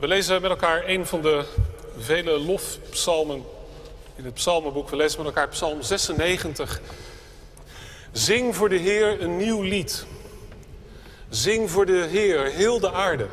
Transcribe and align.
We 0.00 0.06
lezen 0.06 0.42
met 0.42 0.50
elkaar 0.50 0.82
een 0.86 1.06
van 1.06 1.20
de 1.20 1.44
vele 1.98 2.38
lofpsalmen 2.38 3.44
in 4.16 4.24
het 4.24 4.34
psalmenboek. 4.34 4.88
We 4.88 4.96
lezen 4.96 5.18
met 5.18 5.26
elkaar 5.26 5.48
psalm 5.48 5.82
96. 5.82 6.80
Zing 8.12 8.56
voor 8.56 8.68
de 8.68 8.76
Heer 8.76 9.22
een 9.22 9.36
nieuw 9.36 9.62
lied. 9.62 10.06
Zing 11.28 11.70
voor 11.70 11.86
de 11.86 12.06
Heer 12.10 12.44
heel 12.44 12.80
de 12.80 12.92
aarde. 12.92 13.26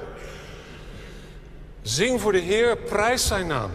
Zing 1.82 2.22
voor 2.22 2.32
de 2.32 2.40
Heer, 2.40 2.78
prijs 2.78 3.28
zijn 3.28 3.48
naam. 3.48 3.72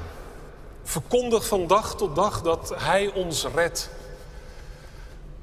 Verkondig 0.83 1.47
van 1.47 1.67
dag 1.67 1.97
tot 1.97 2.17
dag 2.17 2.43
dat 2.43 2.75
Hij 2.77 3.13
ons 3.15 3.47
redt. 3.55 3.91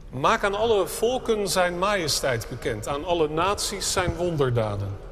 Maak 0.10 0.44
aan 0.44 0.56
alle 0.56 0.88
volken 0.88 1.48
zijn 1.48 1.78
majesteit 1.78 2.50
bekend, 2.50 2.88
aan 2.88 3.06
alle 3.06 3.30
naties 3.30 3.92
zijn 3.92 4.16
wonderdaden. 4.16 5.09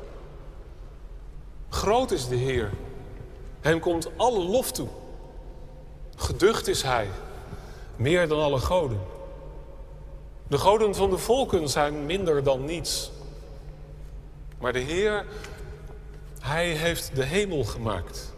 Groot 1.69 2.11
is 2.11 2.27
de 2.27 2.35
Heer, 2.35 2.71
hem 3.61 3.79
komt 3.79 4.09
alle 4.17 4.43
lof 4.43 4.71
toe. 4.71 4.87
Geducht 6.15 6.67
is 6.67 6.81
Hij, 6.81 7.09
meer 7.95 8.27
dan 8.27 8.41
alle 8.41 8.59
goden. 8.59 9.01
De 10.47 10.57
goden 10.57 10.95
van 10.95 11.09
de 11.09 11.17
volken 11.17 11.69
zijn 11.69 12.05
minder 12.05 12.43
dan 12.43 12.65
niets. 12.65 13.11
Maar 14.59 14.73
de 14.73 14.79
Heer, 14.79 15.25
Hij 16.39 16.69
heeft 16.69 17.15
de 17.15 17.23
hemel 17.23 17.63
gemaakt. 17.63 18.33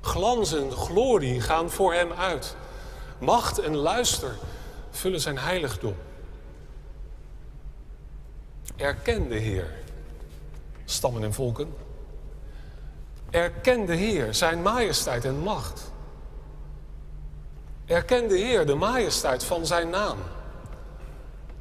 Glans 0.00 0.54
en 0.54 0.72
glorie 0.72 1.40
gaan 1.40 1.70
voor 1.70 1.94
Hem 1.94 2.12
uit. 2.12 2.56
Macht 3.18 3.58
en 3.58 3.76
luister 3.76 4.36
vullen 4.90 5.20
zijn 5.20 5.38
heiligdom. 5.38 5.94
Erken 8.76 9.28
de 9.28 9.34
Heer, 9.34 9.70
stammen 10.84 11.22
en 11.22 11.32
volken. 11.32 11.74
Erken 13.30 13.86
de 13.86 13.94
Heer, 13.94 14.34
zijn 14.34 14.62
majesteit 14.62 15.24
en 15.24 15.38
macht. 15.38 15.92
Erken 17.86 18.28
de 18.28 18.38
Heer, 18.38 18.66
de 18.66 18.74
majesteit 18.74 19.44
van 19.44 19.66
zijn 19.66 19.90
naam. 19.90 20.18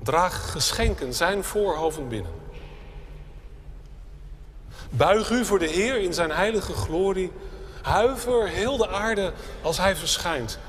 Draag 0.04 0.52
geschenken 0.52 1.14
zijn 1.14 1.44
voorhoven 1.44 2.08
binnen. 2.08 2.32
Buig 4.90 5.30
u 5.30 5.46
voor 5.46 5.60
de 5.60 5.68
Heer 5.68 5.98
in 5.98 6.14
zijn 6.14 6.32
heilige 6.32 6.74
glorie. 6.74 7.32
Huiver 7.82 8.48
heel 8.48 8.78
de 8.78 8.88
aarde 8.88 9.34
als 9.62 9.78
hij 9.78 9.96
verschijnt. 9.96 10.60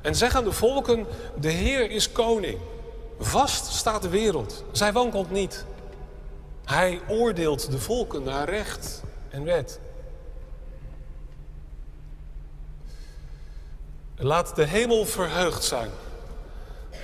En 0.00 0.14
zeg 0.14 0.34
aan 0.34 0.44
de 0.44 0.52
volken, 0.52 1.06
de 1.40 1.50
Heer 1.50 1.90
is 1.90 2.12
koning. 2.12 2.58
Vast 3.18 3.66
staat 3.66 4.02
de 4.02 4.08
wereld, 4.08 4.64
zij 4.72 4.92
wankelt 4.92 5.30
niet. 5.30 5.64
Hij 6.64 7.00
oordeelt 7.08 7.70
de 7.70 7.78
volken 7.78 8.22
naar 8.22 8.48
recht 8.48 9.02
en 9.28 9.44
wet. 9.44 9.80
Laat 14.20 14.56
de 14.56 14.64
hemel 14.64 15.06
verheugd 15.06 15.64
zijn. 15.64 15.90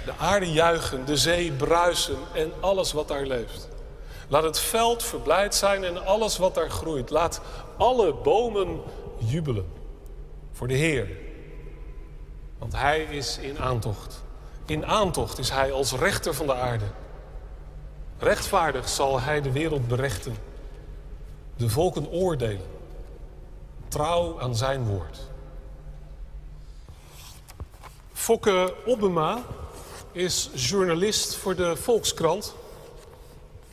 De 0.05 0.13
aarde 0.19 0.53
juichen, 0.53 1.05
de 1.05 1.17
zee 1.17 1.53
bruisen 1.53 2.19
en 2.33 2.53
alles 2.61 2.93
wat 2.93 3.09
daar 3.09 3.27
leeft. 3.27 3.69
Laat 4.29 4.43
het 4.43 4.59
veld 4.59 5.03
verblijd 5.03 5.55
zijn 5.55 5.85
en 5.85 6.07
alles 6.07 6.39
wat 6.39 6.55
daar 6.55 6.71
groeit. 6.71 7.11
Laat 7.11 7.41
alle 7.77 8.15
bomen 8.15 8.81
jubelen 9.19 9.67
voor 10.53 10.69
de 10.69 10.75
Heer. 10.75 11.09
Want 12.59 12.73
Hij 12.73 13.03
is 13.03 13.39
in 13.39 13.59
aantocht. 13.59 14.23
In 14.67 14.87
aantocht 14.87 15.39
is 15.39 15.51
Hij 15.51 15.73
als 15.73 15.93
rechter 15.93 16.35
van 16.35 16.47
de 16.47 16.55
aarde. 16.55 16.85
Rechtvaardig 18.19 18.89
zal 18.89 19.21
Hij 19.21 19.41
de 19.41 19.53
wereld 19.53 19.89
berechten. 19.89 20.37
De 21.57 21.69
volken 21.69 22.11
oordelen. 22.11 22.67
Trouw 23.89 24.41
aan 24.41 24.57
Zijn 24.57 24.85
woord. 24.85 25.33
Fokke 28.25 28.75
Obbema 28.85 29.43
is 30.13 30.51
journalist 30.55 31.37
voor 31.37 31.55
de 31.55 31.77
Volkskrant. 31.77 32.55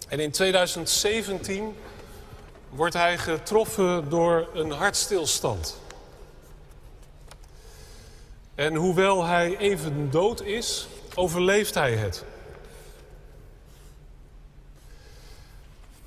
En 0.07 0.19
in 0.19 0.31
2017 0.31 1.75
wordt 2.69 2.93
hij 2.93 3.17
getroffen 3.17 4.09
door 4.09 4.47
een 4.53 4.71
hartstilstand. 4.71 5.79
En 8.55 8.75
hoewel 8.75 9.25
hij 9.25 9.57
even 9.57 10.11
dood 10.11 10.41
is, 10.41 10.87
overleeft 11.15 11.73
hij 11.73 11.95
het. 11.95 12.23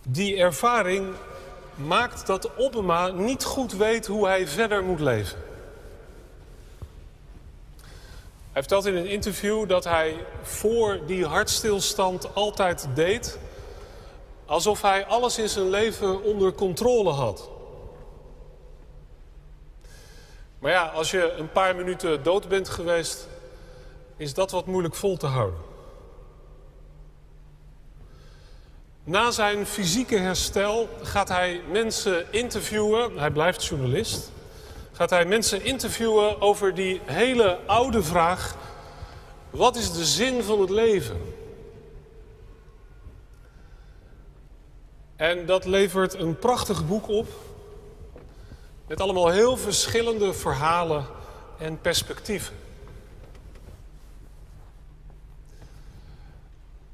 Die 0.03 0.37
ervaring 0.37 1.15
maakt 1.75 2.27
dat 2.27 2.55
Obbema 2.57 3.09
niet 3.09 3.45
goed 3.45 3.73
weet 3.73 4.07
hoe 4.07 4.27
hij 4.27 4.49
verder 4.49 4.83
moet 4.83 5.01
leven. 5.01 5.54
Hij 8.55 8.63
vertelt 8.63 8.87
in 8.87 8.97
een 8.97 9.07
interview 9.07 9.69
dat 9.69 9.85
hij 9.85 10.27
voor 10.43 11.01
die 11.07 11.27
hartstilstand 11.27 12.35
altijd 12.35 12.89
deed 12.95 13.39
alsof 14.47 14.83
hij 14.83 15.07
alles 15.07 15.39
in 15.39 15.49
zijn 15.49 15.71
leven 15.71 16.23
onder 16.23 16.53
controle 16.53 17.11
had. 17.11 17.51
Maar 20.59 20.71
ja, 20.71 20.87
als 20.87 21.11
je 21.11 21.33
een 21.33 21.53
paar 21.53 21.77
minuten 21.77 22.23
dood 22.23 22.49
bent 22.49 22.69
geweest, 22.69 23.29
is 24.17 24.35
dat 24.35 24.51
wat 24.51 24.67
moeilijk 24.67 24.95
vol 24.95 25.17
te 25.17 25.27
houden. 25.27 25.61
Na 29.05 29.31
zijn 29.31 29.67
fysieke 29.67 30.17
herstel 30.17 30.89
gaat 31.03 31.29
hij 31.29 31.61
mensen 31.71 32.33
interviewen, 32.33 33.19
hij 33.19 33.31
blijft 33.31 33.65
journalist, 33.65 34.33
gaat 34.95 35.11
hij 35.11 35.25
mensen 35.25 35.65
interviewen 35.65 36.41
over 36.41 36.75
die 36.75 37.01
hele 37.05 37.59
oude 37.67 38.03
vraag: 38.03 38.55
wat 39.51 39.77
is 39.77 39.93
de 39.93 40.05
zin 40.05 40.43
van 40.43 40.61
het 40.61 40.71
leven? 40.71 41.35
En 45.17 45.47
dat 45.47 45.65
levert 45.65 46.15
een 46.15 46.39
prachtig 46.39 46.87
boek 46.87 47.09
op. 47.09 47.29
Met 48.87 49.01
allemaal 49.01 49.29
heel 49.29 49.57
verschillende 49.57 50.33
verhalen 50.33 51.07
en 51.59 51.81
perspectieven. 51.81 52.55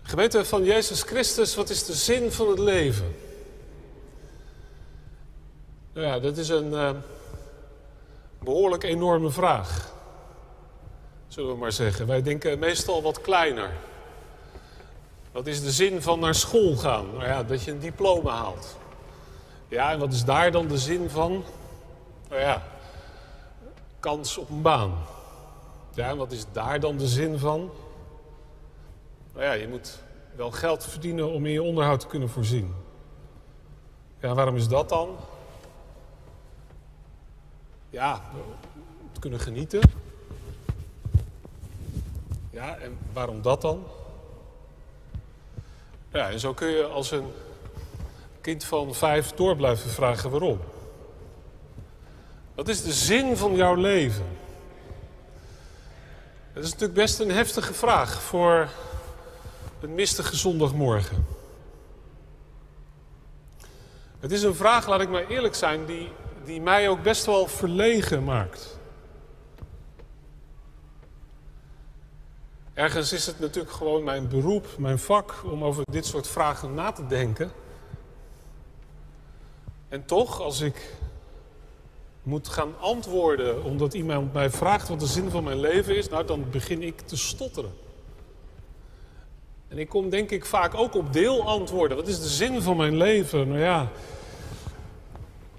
Gemeente 0.02 0.44
van 0.44 0.64
Jezus 0.64 1.02
Christus, 1.02 1.54
wat 1.54 1.70
is 1.70 1.84
de 1.84 1.92
zin 1.92 2.32
van 2.32 2.48
het 2.48 2.58
leven? 2.58 3.16
Nou 5.92 6.06
ja, 6.06 6.18
dat 6.18 6.36
is 6.36 6.48
een 6.48 6.72
uh, 6.72 6.90
behoorlijk 8.42 8.82
enorme 8.82 9.30
vraag. 9.30 9.94
Zullen 11.28 11.50
we 11.50 11.56
maar 11.56 11.72
zeggen. 11.72 12.06
Wij 12.06 12.22
denken 12.22 12.58
meestal 12.58 13.02
wat 13.02 13.20
kleiner. 13.20 13.70
Wat 15.32 15.46
is 15.46 15.62
de 15.62 15.70
zin 15.70 16.02
van 16.02 16.20
naar 16.20 16.34
school 16.34 16.76
gaan? 16.76 17.06
Nou 17.12 17.24
ja, 17.24 17.42
dat 17.42 17.64
je 17.64 17.70
een 17.70 17.78
diploma 17.78 18.30
haalt. 18.30 18.76
Ja, 19.68 19.92
en 19.92 19.98
wat 19.98 20.12
is 20.12 20.24
daar 20.24 20.50
dan 20.50 20.68
de 20.68 20.78
zin 20.78 21.10
van? 21.10 21.44
Nou 22.28 22.40
ja, 22.40 22.62
kans 24.00 24.38
op 24.38 24.50
een 24.50 24.62
baan. 24.62 24.94
Ja, 25.94 26.08
en 26.08 26.16
wat 26.16 26.32
is 26.32 26.44
daar 26.52 26.80
dan 26.80 26.96
de 26.96 27.08
zin 27.08 27.38
van? 27.38 27.70
Nou 29.32 29.44
ja, 29.44 29.52
je 29.52 29.68
moet 29.68 29.98
wel 30.36 30.50
geld 30.50 30.84
verdienen 30.84 31.32
om 31.32 31.46
in 31.46 31.52
je 31.52 31.62
onderhoud 31.62 32.00
te 32.00 32.06
kunnen 32.06 32.28
voorzien. 32.28 32.74
Ja, 34.20 34.34
waarom 34.34 34.56
is 34.56 34.68
dat 34.68 34.88
dan? 34.88 35.08
Ja, 37.90 38.22
kunnen 39.18 39.40
genieten. 39.40 39.80
Ja, 42.50 42.76
en 42.76 42.98
waarom 43.12 43.42
dat 43.42 43.60
dan? 43.60 43.84
Ja, 46.12 46.30
en 46.30 46.40
zo 46.40 46.54
kun 46.54 46.68
je 46.68 46.84
als 46.84 47.10
een 47.10 47.32
kind 48.40 48.64
van 48.64 48.94
vijf 48.94 49.32
door 49.32 49.56
blijven 49.56 49.90
vragen 49.90 50.30
waarom. 50.30 50.60
Wat 52.54 52.68
is 52.68 52.82
de 52.82 52.92
zin 52.92 53.36
van 53.36 53.54
jouw 53.54 53.74
leven? 53.74 54.26
Dat 56.52 56.64
is 56.64 56.70
natuurlijk 56.70 56.98
best 56.98 57.18
een 57.18 57.30
heftige 57.30 57.74
vraag 57.74 58.22
voor 58.22 58.68
een 59.80 59.94
mistige 59.94 60.36
zondagmorgen. 60.36 61.26
Het 64.20 64.32
is 64.32 64.42
een 64.42 64.54
vraag, 64.54 64.86
laat 64.88 65.00
ik 65.00 65.08
maar 65.08 65.26
eerlijk 65.26 65.54
zijn, 65.54 65.86
die, 65.86 66.12
die 66.44 66.60
mij 66.60 66.88
ook 66.88 67.02
best 67.02 67.26
wel 67.26 67.46
verlegen 67.46 68.24
maakt. 68.24 68.78
Ergens 72.74 73.12
is 73.12 73.26
het 73.26 73.40
natuurlijk 73.40 73.74
gewoon 73.74 74.04
mijn 74.04 74.28
beroep, 74.28 74.66
mijn 74.78 74.98
vak, 74.98 75.42
om 75.44 75.64
over 75.64 75.84
dit 75.90 76.06
soort 76.06 76.28
vragen 76.28 76.74
na 76.74 76.92
te 76.92 77.06
denken. 77.06 77.50
En 79.88 80.04
toch, 80.04 80.40
als 80.40 80.60
ik 80.60 80.94
moet 82.22 82.48
gaan 82.48 82.78
antwoorden 82.78 83.64
omdat 83.64 83.94
iemand 83.94 84.32
mij 84.32 84.50
vraagt 84.50 84.88
wat 84.88 85.00
de 85.00 85.06
zin 85.06 85.30
van 85.30 85.44
mijn 85.44 85.60
leven 85.60 85.96
is, 85.96 86.08
nou 86.08 86.26
dan 86.26 86.50
begin 86.50 86.82
ik 86.82 87.00
te 87.00 87.16
stotteren. 87.16 87.72
En 89.68 89.78
ik 89.78 89.88
kom 89.88 90.10
denk 90.10 90.30
ik 90.30 90.44
vaak 90.44 90.74
ook 90.74 90.94
op 90.94 91.12
deelantwoorden. 91.12 91.96
Wat 91.96 92.08
is 92.08 92.20
de 92.20 92.28
zin 92.28 92.62
van 92.62 92.76
mijn 92.76 92.96
leven? 92.96 93.48
Nou 93.48 93.60
ja, 93.60 93.88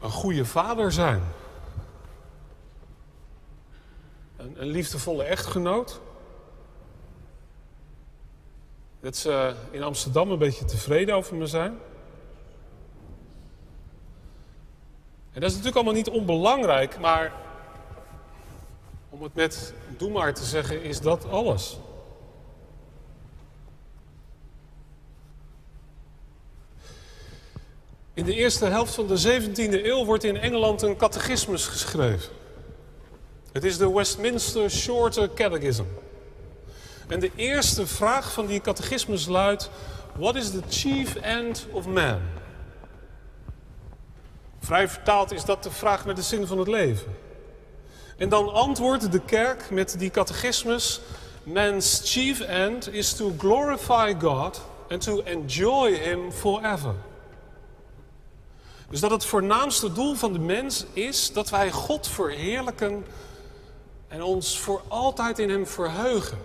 een 0.02 0.10
goede 0.10 0.46
vader 0.46 0.92
zijn. 0.92 1.24
Een, 4.38 4.62
een 4.62 4.68
liefdevolle 4.68 5.24
echtgenoot. 5.24 6.00
Dat 9.00 9.16
ze 9.16 9.56
in 9.72 9.84
Amsterdam 9.84 10.32
een 10.32 10.38
beetje 10.38 10.66
tevreden 10.66 11.16
over 11.16 11.36
me 11.36 11.46
zijn. 11.46 11.80
En 15.34 15.42
dat 15.42 15.50
is 15.50 15.56
natuurlijk 15.58 15.76
allemaal 15.76 15.94
niet 15.94 16.10
onbelangrijk, 16.10 17.00
maar 17.00 17.34
om 19.10 19.24
het 19.24 19.34
met 19.34 19.74
doe 19.98 20.12
maar 20.12 20.34
te 20.34 20.44
zeggen, 20.44 20.84
is 20.84 21.02
dat 21.02 21.30
alles. 21.30 21.78
In 28.14 28.26
de 28.26 28.36
eerste 28.36 28.66
helft 28.66 28.94
van 28.94 29.08
de 29.08 29.42
17e 29.42 29.86
eeuw 29.86 30.06
wordt 30.06 30.24
in 30.24 30.38
Engeland 30.38 30.82
een 30.82 30.98
catechismus 30.98 31.66
geschreven. 31.66 32.32
Het 33.52 33.64
is 33.64 33.78
de 33.78 33.92
Westminster 33.92 34.70
Shorter 34.70 35.34
Catechism. 35.34 35.84
En 37.08 37.20
de 37.20 37.32
eerste 37.36 37.88
vraag 37.88 38.34
van 38.34 38.46
die 38.46 38.62
catechismus 38.62 39.28
luidt: 39.28 39.70
What 40.16 40.36
is 40.36 40.52
the 40.52 40.62
chief 40.70 41.16
end 41.16 41.66
of 41.72 41.86
man? 41.86 42.20
Vrij 44.60 44.88
vertaald 44.88 45.32
is 45.32 45.46
dat 45.46 45.64
de 45.64 45.72
vraag 45.72 46.06
naar 46.06 46.16
de 46.16 46.22
zin 46.22 46.48
van 46.48 46.58
het 46.58 46.68
leven. 46.68 47.16
En 48.18 48.30
dan 48.30 48.54
antwoordt 48.54 49.12
de 49.12 49.22
kerk 49.26 49.70
met 49.70 49.96
die 49.98 50.10
catechismus: 50.10 51.02
Man's 51.44 52.02
chief 52.04 52.40
end 52.40 52.94
is 52.94 53.14
to 53.14 53.34
glorify 53.38 54.14
God 54.20 54.62
and 54.90 55.02
to 55.02 55.20
enjoy 55.20 55.94
Him 55.94 56.32
forever. 56.32 56.96
Dus 58.92 59.00
dat 59.00 59.12
het 59.12 59.26
voornaamste 59.26 59.94
doel 59.94 60.14
van 60.16 60.34
de 60.34 60.40
mens 60.40 60.86
is 60.94 61.34
dat 61.34 61.50
wij 61.50 61.72
God 61.72 62.08
verheerlijken 62.08 63.06
en 64.08 64.22
ons 64.22 64.60
voor 64.60 64.82
altijd 64.88 65.40
in 65.40 65.50
Hem 65.50 65.68
verheugen. 65.68 66.38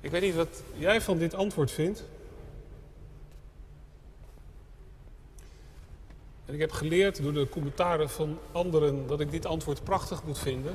Ik 0.00 0.10
weet 0.10 0.22
niet 0.22 0.34
wat 0.34 0.62
jij 0.76 1.00
van 1.00 1.18
dit 1.18 1.34
antwoord 1.34 1.70
vindt. 1.70 2.04
En 6.44 6.54
ik 6.54 6.60
heb 6.60 6.72
geleerd 6.72 7.22
door 7.22 7.32
de 7.32 7.48
commentaren 7.48 8.10
van 8.10 8.38
anderen 8.52 9.06
dat 9.06 9.20
ik 9.20 9.30
dit 9.30 9.46
antwoord 9.46 9.84
prachtig 9.84 10.24
moet 10.24 10.38
vinden. 10.38 10.74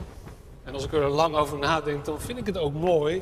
En 0.64 0.74
als 0.74 0.84
ik 0.84 0.94
er 0.94 1.10
lang 1.10 1.36
over 1.36 1.58
nadenk, 1.58 2.06
dan 2.06 2.22
vind 2.22 2.40
ik 2.40 2.46
het 2.46 2.58
ook 2.58 2.74
mooi. 2.74 3.22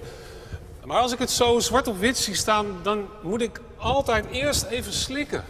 Maar 0.88 1.02
als 1.02 1.12
ik 1.12 1.20
het 1.20 1.32
zo 1.32 1.60
zwart 1.60 1.88
op 1.88 1.98
wit 1.98 2.18
zie 2.18 2.36
staan, 2.36 2.66
dan 2.84 3.08
moet 3.22 3.42
ik 3.42 3.62
altijd 3.78 4.26
eerst 4.26 4.64
even 4.64 4.94
slikken. 4.94 5.44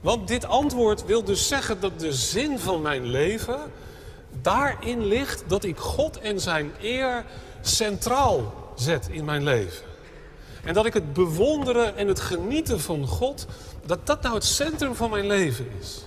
Want 0.00 0.28
dit 0.28 0.44
antwoord 0.44 1.04
wil 1.04 1.24
dus 1.24 1.48
zeggen 1.48 1.80
dat 1.80 2.00
de 2.00 2.12
zin 2.12 2.58
van 2.58 2.82
mijn 2.82 3.04
leven 3.04 3.60
daarin 4.42 5.04
ligt 5.06 5.44
dat 5.46 5.64
ik 5.64 5.78
God 5.78 6.18
en 6.18 6.40
zijn 6.40 6.72
eer 6.80 7.24
centraal 7.60 8.54
zet 8.74 9.08
in 9.10 9.24
mijn 9.24 9.42
leven. 9.42 9.86
En 10.64 10.74
dat 10.74 10.86
ik 10.86 10.94
het 10.94 11.12
bewonderen 11.12 11.96
en 11.96 12.08
het 12.08 12.20
genieten 12.20 12.80
van 12.80 13.06
God, 13.06 13.46
dat 13.86 14.06
dat 14.06 14.22
nou 14.22 14.34
het 14.34 14.44
centrum 14.44 14.94
van 14.94 15.10
mijn 15.10 15.26
leven 15.26 15.70
is. 15.80 16.06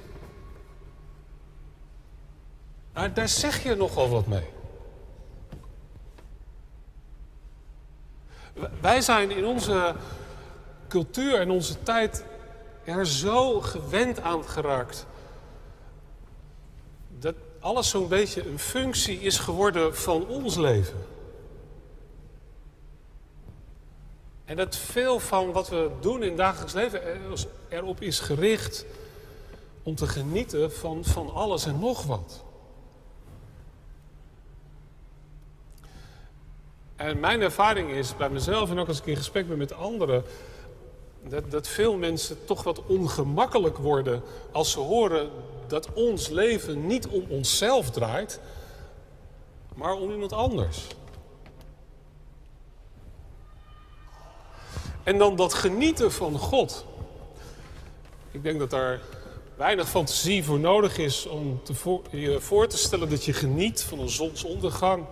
Nou, 2.94 3.12
daar 3.14 3.30
zeg 3.30 3.64
je 3.64 3.76
nogal 3.76 4.10
wat 4.10 4.28
mee. 4.28 4.55
Wij 8.82 9.02
zijn 9.02 9.32
in 9.32 9.46
onze 9.46 9.96
cultuur 10.88 11.40
en 11.40 11.50
onze 11.50 11.84
tijd 11.84 12.24
er 12.84 13.08
zo 13.08 13.62
gewend 13.62 14.22
aan 14.22 14.44
geraakt. 14.44 15.06
Dat 17.20 17.36
alles 17.60 17.90
zo'n 17.90 18.08
beetje 18.08 18.48
een 18.48 18.60
functie 18.60 19.20
is 19.20 19.40
geworden 19.40 19.96
van 19.96 20.28
ons 20.28 20.56
leven. 20.56 21.06
En 24.46 24.56
dat 24.56 24.76
veel 24.76 25.20
van 25.20 25.52
wat 25.52 25.70
we 25.70 25.90
doen 26.00 26.22
in 26.22 26.28
het 26.28 26.38
dagelijks 26.38 26.74
leven 26.74 27.02
erop 27.70 28.02
is 28.02 28.20
gericht 28.20 28.86
om 29.84 29.96
te 29.96 30.08
genieten 30.08 30.72
van, 30.72 31.06
van 31.06 31.34
alles 31.34 31.66
en 31.66 31.80
nog 31.80 32.04
wat. 32.04 32.44
En 36.96 37.20
mijn 37.20 37.42
ervaring 37.42 37.92
is 37.92 38.16
bij 38.16 38.30
mezelf 38.30 38.70
en 38.70 38.80
ook 38.80 38.88
als 38.88 39.00
ik 39.00 39.06
in 39.06 39.16
gesprek 39.16 39.48
ben 39.48 39.58
met 39.58 39.74
anderen, 39.74 40.24
dat, 41.24 41.52
dat 41.52 41.68
veel 41.68 41.98
mensen 41.98 42.46
toch 42.46 42.64
wat 42.64 42.86
ongemakkelijk 42.86 43.78
worden 43.78 44.22
als 44.52 44.72
ze 44.72 44.80
horen 44.80 45.30
dat 45.68 45.94
ons 45.94 46.30
leven 46.30 46.88
niet 46.88 47.08
om 47.08 47.26
onszelf 47.30 47.90
draait, 47.90 48.40
maar 49.76 49.94
om 49.94 50.12
iemand 50.12 50.34
anders. 50.34 50.88
En 55.04 55.18
dan 55.18 55.36
dat 55.36 55.54
genieten 55.54 56.12
van 56.12 56.38
God. 56.38 56.86
Ik 58.32 58.44
denk 58.44 58.60
dat 58.60 58.70
daar 58.70 59.02
weinig 59.56 59.90
fantasie 59.90 60.44
voor 60.44 60.60
nodig 60.60 60.98
is 60.98 61.26
om 61.26 61.62
te 61.64 61.74
je 62.10 62.42
voor 62.42 62.68
te 62.68 62.78
stellen 62.78 63.10
dat 63.10 63.26
je 63.26 63.34
geniet 63.34 63.84
van 63.84 64.00
een 64.00 64.10
zonsondergang. 64.10 65.06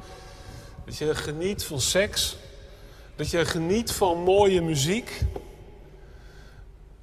Dat 0.85 0.97
je 0.97 1.15
geniet 1.15 1.63
van 1.63 1.79
seks. 1.79 2.37
Dat 3.15 3.29
je 3.29 3.45
geniet 3.45 3.91
van 3.91 4.17
mooie 4.17 4.61
muziek. 4.61 5.21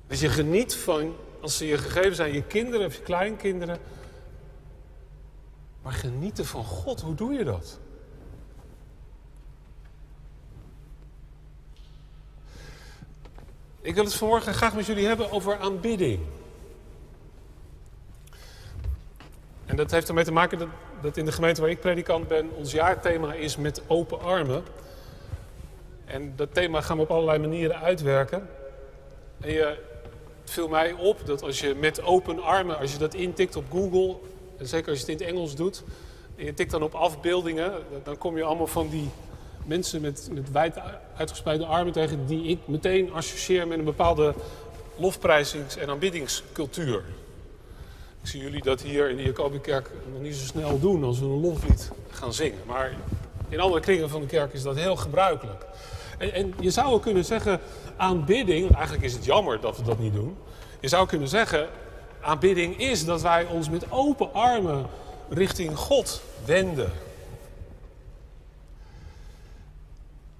Dat 0.06 0.18
je 0.18 0.28
geniet 0.28 0.74
van, 0.74 1.14
als 1.40 1.56
ze 1.56 1.66
je 1.66 1.78
gegeven 1.78 2.14
zijn, 2.14 2.32
je 2.32 2.42
kinderen 2.42 2.86
of 2.86 2.94
je 2.94 3.02
kleinkinderen. 3.02 3.78
Maar 5.82 5.92
genieten 5.92 6.46
van 6.46 6.64
God, 6.64 7.00
hoe 7.00 7.14
doe 7.14 7.32
je 7.32 7.44
dat? 7.44 7.78
Ik 13.80 13.94
wil 13.94 14.04
het 14.04 14.14
vanmorgen 14.14 14.54
graag 14.54 14.74
met 14.74 14.86
jullie 14.86 15.06
hebben 15.06 15.30
over 15.30 15.58
aanbidding. 15.58 16.20
En 19.66 19.76
dat 19.76 19.90
heeft 19.90 20.08
ermee 20.08 20.24
te 20.24 20.32
maken 20.32 20.58
dat, 20.58 20.68
dat 21.02 21.16
in 21.16 21.24
de 21.24 21.32
gemeente 21.32 21.60
waar 21.60 21.70
ik 21.70 21.80
predikant 21.80 22.28
ben, 22.28 22.50
ons 22.56 22.72
jaarthema 22.72 23.34
is 23.34 23.56
met 23.56 23.82
open 23.86 24.20
armen. 24.20 24.62
En 26.04 26.32
dat 26.36 26.54
thema 26.54 26.80
gaan 26.80 26.96
we 26.96 27.02
op 27.02 27.10
allerlei 27.10 27.38
manieren 27.38 27.80
uitwerken. 27.80 28.48
En 29.40 29.52
je, 29.52 29.76
het 30.40 30.50
viel 30.50 30.68
mij 30.68 30.92
op 30.92 31.26
dat 31.26 31.42
als 31.42 31.60
je 31.60 31.74
met 31.74 32.02
open 32.02 32.42
armen, 32.42 32.78
als 32.78 32.92
je 32.92 32.98
dat 32.98 33.14
intikt 33.14 33.56
op 33.56 33.64
Google, 33.70 34.16
en 34.58 34.66
zeker 34.66 34.90
als 34.90 35.00
je 35.00 35.10
het 35.10 35.20
in 35.20 35.26
het 35.26 35.34
Engels 35.34 35.54
doet, 35.54 35.82
en 36.36 36.44
je 36.44 36.54
tikt 36.54 36.70
dan 36.70 36.82
op 36.82 36.94
afbeeldingen, 36.94 37.72
dan 38.02 38.18
kom 38.18 38.36
je 38.36 38.42
allemaal 38.42 38.66
van 38.66 38.88
die 38.88 39.08
mensen 39.64 40.00
met, 40.00 40.28
met 40.32 40.50
wijd 40.50 40.76
uitgespreide 41.16 41.64
armen 41.64 41.92
tegen 41.92 42.26
die 42.26 42.44
ik 42.44 42.58
meteen 42.64 43.12
associeer 43.12 43.66
met 43.66 43.78
een 43.78 43.84
bepaalde 43.84 44.34
lofprijzings- 44.96 45.76
en 45.76 45.88
aanbiddingscultuur. 45.88 47.04
Ik 48.22 48.28
zie 48.28 48.40
jullie 48.40 48.62
dat 48.62 48.82
hier 48.82 49.10
in 49.10 49.16
de 49.16 49.22
Jacobikerk 49.22 49.90
nog 50.12 50.22
niet 50.22 50.34
zo 50.34 50.44
snel 50.44 50.80
doen 50.80 51.04
als 51.04 51.18
we 51.18 51.24
een 51.24 51.40
loflied 51.40 51.90
gaan 52.10 52.32
zingen. 52.32 52.58
Maar 52.66 52.94
in 53.48 53.60
andere 53.60 53.80
kringen 53.80 54.08
van 54.08 54.20
de 54.20 54.26
kerk 54.26 54.52
is 54.52 54.62
dat 54.62 54.76
heel 54.76 54.96
gebruikelijk. 54.96 55.66
En, 56.18 56.32
en 56.32 56.54
je 56.60 56.70
zou 56.70 56.92
ook 56.92 57.02
kunnen 57.02 57.24
zeggen, 57.24 57.60
aanbidding, 57.96 58.74
eigenlijk 58.74 59.04
is 59.04 59.12
het 59.12 59.24
jammer 59.24 59.60
dat 59.60 59.76
we 59.76 59.82
dat 59.82 59.98
niet 59.98 60.12
doen. 60.12 60.36
Je 60.80 60.88
zou 60.88 61.06
kunnen 61.06 61.28
zeggen, 61.28 61.68
aanbidding 62.20 62.78
is 62.78 63.04
dat 63.04 63.22
wij 63.22 63.46
ons 63.46 63.70
met 63.70 63.90
open 63.90 64.34
armen 64.34 64.86
richting 65.28 65.76
God 65.76 66.22
wenden. 66.44 66.92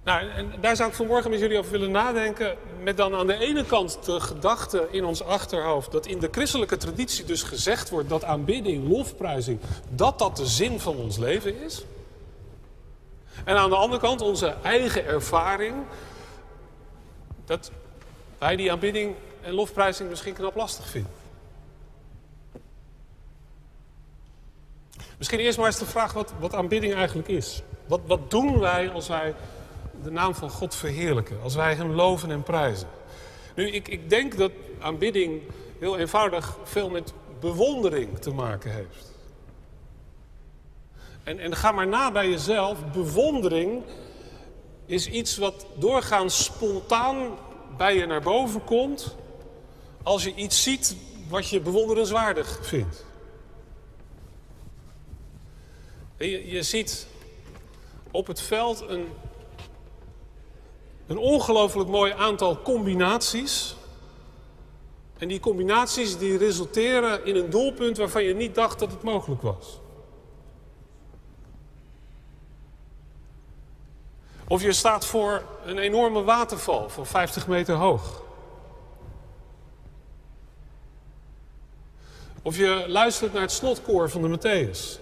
Nou, 0.03 0.29
en 0.29 0.53
daar 0.61 0.75
zou 0.75 0.89
ik 0.89 0.95
vanmorgen 0.95 1.29
met 1.29 1.39
jullie 1.39 1.57
over 1.57 1.71
willen 1.71 1.91
nadenken. 1.91 2.57
Met 2.83 2.97
dan 2.97 3.15
aan 3.15 3.27
de 3.27 3.37
ene 3.37 3.65
kant 3.65 4.05
de 4.05 4.19
gedachte 4.19 4.87
in 4.91 5.05
ons 5.05 5.23
achterhoofd 5.23 5.91
dat 5.91 6.05
in 6.05 6.19
de 6.19 6.27
christelijke 6.31 6.77
traditie 6.77 7.25
dus 7.25 7.43
gezegd 7.43 7.89
wordt 7.89 8.09
dat 8.09 8.23
aanbidding, 8.23 8.87
lofprijzing, 8.87 9.59
dat 9.89 10.19
dat 10.19 10.37
de 10.37 10.45
zin 10.45 10.79
van 10.79 10.95
ons 10.95 11.17
leven 11.17 11.61
is. 11.63 11.83
En 13.43 13.57
aan 13.57 13.69
de 13.69 13.75
andere 13.75 14.01
kant 14.01 14.21
onze 14.21 14.55
eigen 14.63 15.05
ervaring 15.05 15.75
dat 17.45 17.71
wij 18.37 18.55
die 18.55 18.71
aanbidding 18.71 19.15
en 19.41 19.53
lofprijzing 19.53 20.09
misschien 20.09 20.33
knap 20.33 20.55
lastig 20.55 20.85
vinden. 20.87 21.11
Misschien 25.17 25.39
eerst 25.39 25.57
maar 25.57 25.67
eens 25.67 25.79
de 25.79 25.85
vraag 25.85 26.13
wat, 26.13 26.33
wat 26.39 26.53
aanbidding 26.53 26.93
eigenlijk 26.93 27.27
is. 27.27 27.61
Wat, 27.87 27.99
wat 28.05 28.31
doen 28.31 28.59
wij 28.59 28.91
als 28.91 29.07
wij 29.07 29.33
de 30.03 30.11
naam 30.11 30.35
van 30.35 30.49
God 30.49 30.75
verheerlijken, 30.75 31.41
als 31.41 31.55
wij 31.55 31.75
Hem 31.75 31.91
loven 31.91 32.31
en 32.31 32.43
prijzen. 32.43 32.87
Nu, 33.55 33.69
ik, 33.69 33.87
ik 33.87 34.09
denk 34.09 34.37
dat 34.37 34.51
aanbidding 34.79 35.41
heel 35.79 35.97
eenvoudig 35.97 36.57
veel 36.63 36.89
met 36.89 37.13
bewondering 37.39 38.19
te 38.19 38.31
maken 38.31 38.71
heeft. 38.71 39.11
En, 41.23 41.39
en 41.39 41.55
ga 41.55 41.71
maar 41.71 41.87
na 41.87 42.11
bij 42.11 42.29
jezelf. 42.29 42.91
Bewondering 42.91 43.83
is 44.85 45.07
iets 45.07 45.37
wat 45.37 45.65
doorgaans 45.75 46.43
spontaan 46.43 47.37
bij 47.77 47.95
je 47.95 48.05
naar 48.05 48.21
boven 48.21 48.63
komt 48.63 49.15
als 50.03 50.23
je 50.23 50.35
iets 50.35 50.63
ziet 50.63 50.95
wat 51.29 51.49
je 51.49 51.59
bewonderenswaardig 51.59 52.59
vindt. 52.61 53.05
Je, 56.17 56.47
je 56.47 56.63
ziet 56.63 57.07
op 58.11 58.27
het 58.27 58.41
veld 58.41 58.81
een, 58.87 59.07
een 61.11 61.17
ongelooflijk 61.17 61.89
mooi 61.89 62.13
aantal 62.17 62.61
combinaties. 62.61 63.75
En 65.17 65.27
die 65.27 65.39
combinaties 65.39 66.17
die 66.17 66.37
resulteren 66.37 67.25
in 67.25 67.35
een 67.35 67.49
doelpunt 67.49 67.97
waarvan 67.97 68.23
je 68.23 68.35
niet 68.35 68.55
dacht 68.55 68.79
dat 68.79 68.91
het 68.91 69.03
mogelijk 69.03 69.41
was. 69.41 69.79
Of 74.47 74.61
je 74.61 74.71
staat 74.71 75.05
voor 75.05 75.43
een 75.65 75.77
enorme 75.77 76.23
waterval 76.23 76.89
van 76.89 77.05
50 77.05 77.47
meter 77.47 77.75
hoog. 77.75 78.23
Of 82.41 82.57
je 82.57 82.85
luistert 82.87 83.33
naar 83.33 83.41
het 83.41 83.51
slotkoor 83.51 84.09
van 84.09 84.21
de 84.21 84.37
Matthäus. 84.37 84.99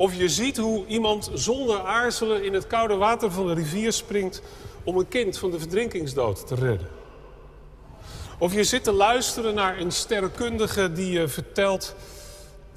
Of 0.00 0.14
je 0.14 0.28
ziet 0.28 0.56
hoe 0.56 0.86
iemand 0.86 1.30
zonder 1.34 1.80
aarzelen 1.80 2.44
in 2.44 2.54
het 2.54 2.66
koude 2.66 2.94
water 2.94 3.30
van 3.30 3.46
de 3.46 3.54
rivier 3.54 3.92
springt 3.92 4.42
om 4.84 4.98
een 4.98 5.08
kind 5.08 5.38
van 5.38 5.50
de 5.50 5.58
verdrinkingsdood 5.58 6.46
te 6.46 6.54
redden. 6.54 6.88
Of 8.38 8.54
je 8.54 8.64
zit 8.64 8.84
te 8.84 8.92
luisteren 8.92 9.54
naar 9.54 9.78
een 9.78 9.92
sterrenkundige 9.92 10.92
die 10.92 11.12
je 11.12 11.28
vertelt 11.28 11.94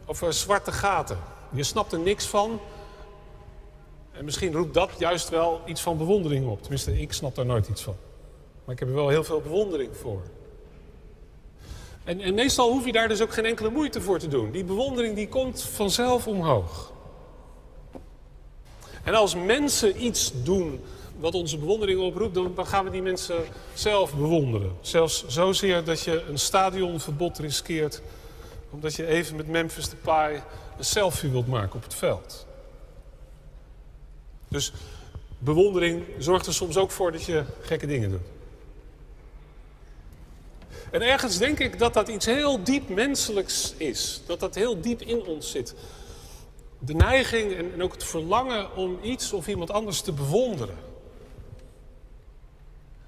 over 0.06 0.34
zwarte 0.34 0.72
gaten. 0.72 1.18
Je 1.52 1.64
snapt 1.64 1.92
er 1.92 2.00
niks 2.00 2.26
van. 2.26 2.60
En 4.12 4.26
misschien 4.26 4.54
roept 4.54 4.74
dat 4.74 4.90
juist 4.98 5.30
wel 5.30 5.62
iets 5.66 5.82
van 5.82 5.98
bewondering 5.98 6.48
op. 6.48 6.62
Tenminste, 6.62 7.02
ik 7.02 7.14
snap 7.14 7.36
daar 7.36 7.46
nooit 7.46 7.68
iets 7.68 7.82
van. 7.82 7.96
Maar 8.66 8.74
ik 8.74 8.80
heb 8.80 8.90
er 8.90 8.96
wel 8.96 9.10
heel 9.10 9.24
veel 9.24 9.42
bewondering 9.42 9.98
voor. 9.98 10.22
En, 12.04 12.22
en 12.22 12.34
meestal 12.34 12.72
hoef 12.72 12.86
je 12.86 12.92
daar 12.92 13.08
dus 13.08 13.22
ook 13.22 13.34
geen 13.34 13.46
enkele 13.46 13.70
moeite 13.70 14.02
voor 14.02 14.20
te 14.20 14.28
doen. 14.28 14.52
Die 14.52 14.64
bewondering 14.64 15.16
die 15.16 15.28
komt 15.28 15.62
vanzelf 15.62 16.28
omhoog. 16.28 16.93
En 19.04 19.14
als 19.14 19.36
mensen 19.36 20.04
iets 20.06 20.32
doen 20.44 20.80
wat 21.20 21.34
onze 21.34 21.58
bewondering 21.58 22.00
oproept, 22.00 22.34
dan, 22.34 22.68
gaan 22.68 22.86
we 22.86 22.92
die 22.92 23.02
mensen 23.02 23.44
zelf 23.74 24.16
bewonderen. 24.16 24.72
Zelfs 24.82 25.28
zozeer 25.28 25.84
dat 25.84 26.02
je 26.02 26.24
een 26.30 26.40
stadionverbod 26.40 27.38
riskeert, 27.38 28.02
omdat 28.70 28.96
je 28.96 29.06
even 29.06 29.36
met 29.36 29.48
Memphis 29.48 29.90
Depay 29.90 30.44
een 30.78 30.86
selfie 30.86 31.30
wilt 31.30 31.48
maken 31.48 31.76
op 31.76 31.84
het 31.84 31.94
veld. 31.94 32.46
Dus 34.48 34.74
bewondering 35.38 36.04
zorgt 36.18 36.46
er 36.46 36.54
soms 36.54 36.78
ook 36.78 36.92
voor 36.92 37.12
dat 37.12 37.24
je 37.24 37.44
gekke 37.62 37.88
dingen 37.88 38.10
doet. 38.10 38.32
En 40.92 41.02
ergens 41.02 41.38
denk 41.38 41.60
ik 41.60 41.80
dat 41.80 41.94
dat 41.94 42.08
iets 42.08 42.26
heel 42.26 42.64
diep 42.64 42.90
menselijks 42.90 43.74
is. 43.78 44.22
Dat 44.26 44.40
dat 44.40 44.56
heel 44.56 44.82
diep 44.82 45.02
in 45.02 45.26
ons 45.26 45.52
zit. 45.52 45.76
De 46.86 46.94
neiging 46.94 47.54
en, 47.54 47.74
en 47.74 47.84
ook 47.84 47.92
het 47.92 48.04
verlangen 48.04 48.76
om 48.76 49.00
iets 49.02 49.34
of 49.34 49.48
iemand 49.48 49.72
anders 49.72 50.02
te 50.02 50.12
bewonderen. 50.12 50.78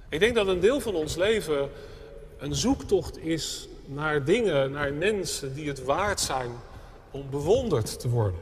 Ik 0.10 0.20
denk 0.20 0.36
dat 0.36 0.48
een 0.48 0.60
deel 0.60 0.80
van 0.80 0.96
ons 0.96 1.16
leven 1.16 1.70
een 2.38 2.56
zoektocht 2.56 3.18
is 3.18 3.68
naar 3.86 4.24
dingen, 4.24 4.72
naar 4.72 4.94
mensen 4.94 5.54
die 5.54 5.68
het 5.68 5.84
waard 5.84 6.20
zijn 6.20 6.52
om 7.12 7.30
bewonderd 7.30 8.00
te 8.00 8.10
worden. 8.10 8.40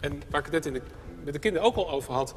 En 0.00 0.22
waar 0.30 0.46
ik 0.46 0.52
het 0.52 0.64
net 0.64 0.66
in 0.66 0.82
met 1.24 1.32
de 1.32 1.38
kinderen 1.38 1.68
ook 1.68 1.76
al 1.76 1.90
over 1.90 2.12
had. 2.12 2.34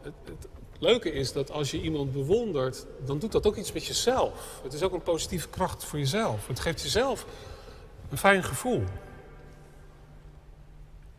Het, 0.00 0.12
het, 0.24 0.48
leuke 0.78 1.12
is 1.12 1.32
dat 1.32 1.50
als 1.50 1.70
je 1.70 1.80
iemand 1.80 2.12
bewondert, 2.12 2.86
dan 3.04 3.18
doet 3.18 3.32
dat 3.32 3.46
ook 3.46 3.56
iets 3.56 3.72
met 3.72 3.86
jezelf. 3.86 4.60
Het 4.62 4.72
is 4.72 4.82
ook 4.82 4.92
een 4.92 5.02
positieve 5.02 5.48
kracht 5.48 5.84
voor 5.84 5.98
jezelf. 5.98 6.46
Het 6.46 6.60
geeft 6.60 6.82
jezelf 6.82 7.26
een 8.10 8.18
fijn 8.18 8.44
gevoel. 8.44 8.82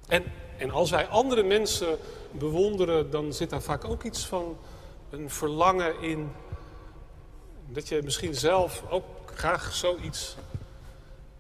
En, 0.10 0.24
en 0.58 0.72
als 0.72 0.90
wij 0.90 1.08
andere 1.08 1.44
mensen 1.44 1.98
bewonderen, 2.32 3.10
dan 3.10 3.34
zit 3.34 3.50
daar 3.50 3.62
vaak 3.62 3.86
ook 3.86 4.04
iets 4.04 4.26
van 4.26 4.58
een 5.10 5.30
verlangen 5.30 6.02
in. 6.02 6.32
Dat 7.68 7.88
je 7.88 8.02
misschien 8.04 8.36
zelf 8.36 8.84
ook 8.90 9.06
graag 9.36 9.74
zoiets 9.74 10.36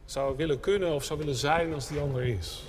zou 0.06 0.36
willen 0.38 0.60
kunnen 0.60 0.94
of 0.94 1.04
zou 1.04 1.20
willen 1.20 1.36
zijn 1.36 1.74
als 1.74 1.88
die 1.88 2.00
ander 2.00 2.24
is. 2.24 2.64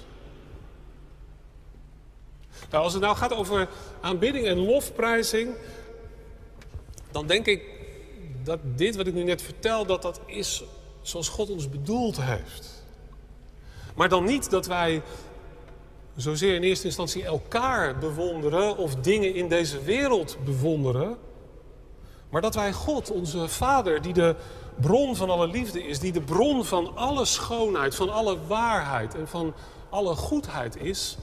Nou, 2.71 2.85
als 2.85 2.93
het 2.93 3.03
nou 3.03 3.17
gaat 3.17 3.33
over 3.33 3.69
aanbidding 4.01 4.47
en 4.47 4.59
lofprijzing, 4.59 5.55
dan 7.11 7.27
denk 7.27 7.47
ik 7.47 7.63
dat 8.43 8.59
dit 8.63 8.97
wat 8.97 9.07
ik 9.07 9.15
nu 9.15 9.23
net 9.23 9.43
vertel, 9.43 9.87
dat 9.87 10.03
dat 10.03 10.21
is 10.27 10.63
zoals 11.03 11.29
God 11.29 11.51
ons 11.51 11.69
bedoeld 11.69 12.21
heeft. 12.21 12.85
Maar 13.95 14.09
dan 14.09 14.25
niet 14.25 14.51
dat 14.51 14.67
wij 14.67 15.03
zozeer 16.17 16.55
in 16.55 16.63
eerste 16.63 16.87
instantie 16.87 17.25
elkaar 17.25 17.99
bewonderen 17.99 18.77
of 18.77 18.95
dingen 18.95 19.35
in 19.35 19.49
deze 19.49 19.83
wereld 19.83 20.37
bewonderen, 20.45 21.17
maar 22.31 22.41
dat 22.41 22.55
wij 22.55 22.73
God, 22.73 23.11
onze 23.11 23.49
Vader, 23.49 24.03
die 24.03 24.13
de 24.13 24.37
bron 24.81 25.17
van 25.17 25.31
alle 25.31 25.47
liefde 25.47 25.87
is, 25.87 25.99
die 25.99 26.13
de 26.13 26.21
bron 26.21 26.65
van 26.65 26.97
alle 26.97 27.25
schoonheid, 27.25 27.95
van 27.95 28.11
alle 28.11 28.39
waarheid 28.47 29.15
en 29.15 29.29
van 29.29 29.55
alle 29.89 30.15
goedheid 30.15 30.77
is, 30.77 31.17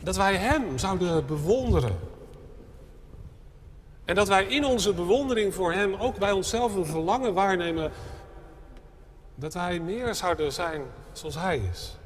dat 0.00 0.16
wij 0.16 0.36
Hem 0.36 0.78
zouden 0.78 1.26
bewonderen. 1.26 1.98
En 4.04 4.14
dat 4.14 4.28
wij 4.28 4.44
in 4.44 4.64
onze 4.64 4.92
bewondering 4.92 5.54
voor 5.54 5.72
Hem 5.72 5.94
ook 5.94 6.18
bij 6.18 6.32
onszelf 6.32 6.74
een 6.74 6.86
verlangen 6.86 7.34
waarnemen 7.34 7.92
dat 9.34 9.54
wij 9.54 9.80
meer 9.80 10.14
zouden 10.14 10.52
zijn 10.52 10.82
zoals 11.12 11.34
Hij 11.34 11.58
is. 11.70 11.96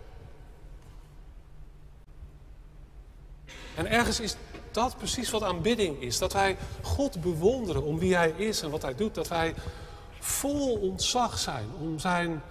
En 3.77 3.91
ergens 3.91 4.21
is 4.21 4.37
dat 4.71 4.97
precies 4.97 5.31
wat 5.31 5.43
aanbidding 5.43 6.03
is. 6.03 6.19
Dat 6.19 6.33
wij 6.33 6.57
God 6.83 7.21
bewonderen 7.21 7.83
om 7.83 7.99
wie 7.99 8.17
Hij 8.17 8.31
is 8.37 8.63
en 8.63 8.71
wat 8.71 8.83
Hij 8.83 8.95
doet. 8.95 9.15
Dat 9.15 9.29
wij 9.29 9.55
vol 10.21 10.77
ontzag 10.77 11.39
zijn 11.39 11.67
om 11.81 11.99
Zijn 11.99 12.43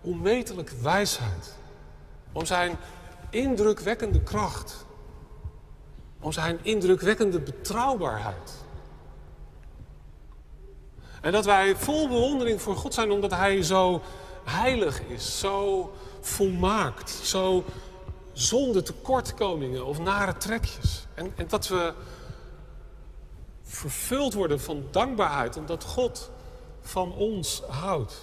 onmetelijke 0.00 0.76
wijsheid. 0.82 1.56
Om 2.32 2.46
Zijn 2.46 2.76
indrukwekkende 3.30 4.22
kracht. 4.22 4.84
Om 6.20 6.32
zijn 6.32 6.58
indrukwekkende 6.62 7.40
betrouwbaarheid. 7.40 8.52
En 11.20 11.32
dat 11.32 11.44
wij 11.44 11.76
vol 11.76 12.08
bewondering 12.08 12.62
voor 12.62 12.76
God 12.76 12.94
zijn 12.94 13.10
omdat 13.10 13.30
Hij 13.30 13.62
zo 13.62 14.02
heilig 14.44 15.00
is, 15.00 15.38
zo 15.38 15.92
volmaakt, 16.20 17.10
zo 17.10 17.64
zonder 18.36 18.84
tekortkomingen 18.84 19.84
of 19.84 19.98
nare 19.98 20.36
trekjes. 20.36 21.06
En, 21.14 21.32
en 21.36 21.48
dat 21.48 21.68
we 21.68 21.92
vervuld 23.62 24.34
worden 24.34 24.60
van 24.60 24.84
dankbaarheid 24.90 25.56
omdat 25.56 25.84
God 25.84 26.30
van 26.80 27.12
ons 27.12 27.62
houdt. 27.68 28.14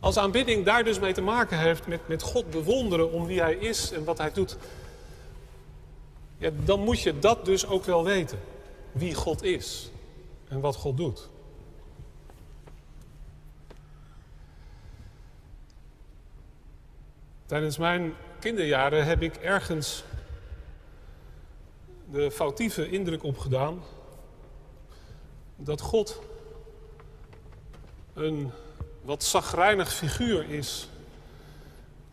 Als 0.00 0.16
aanbidding 0.16 0.64
daar 0.64 0.84
dus 0.84 0.98
mee 0.98 1.12
te 1.12 1.20
maken 1.20 1.58
heeft 1.58 1.86
met, 1.86 2.08
met 2.08 2.22
God 2.22 2.50
bewonderen 2.50 3.12
om 3.12 3.26
wie 3.26 3.40
Hij 3.40 3.54
is 3.54 3.92
en 3.92 4.04
wat 4.04 4.18
Hij 4.18 4.32
doet, 4.32 4.56
ja, 6.38 6.50
dan 6.64 6.80
moet 6.80 7.00
je 7.00 7.18
dat 7.18 7.44
dus 7.44 7.66
ook 7.66 7.84
wel 7.84 8.04
weten. 8.04 8.38
Wie 8.92 9.14
God 9.14 9.42
is 9.42 9.90
en 10.48 10.60
wat 10.60 10.76
God 10.76 10.96
doet. 10.96 11.30
Tijdens 17.52 17.78
mijn 17.78 18.14
kinderjaren 18.38 19.04
heb 19.04 19.22
ik 19.22 19.36
ergens 19.36 20.04
de 22.10 22.30
foutieve 22.30 22.90
indruk 22.90 23.22
opgedaan 23.22 23.82
dat 25.56 25.80
God 25.80 26.20
een 28.14 28.50
wat 29.02 29.24
zagrijnig 29.24 29.92
figuur 29.92 30.50
is, 30.50 30.88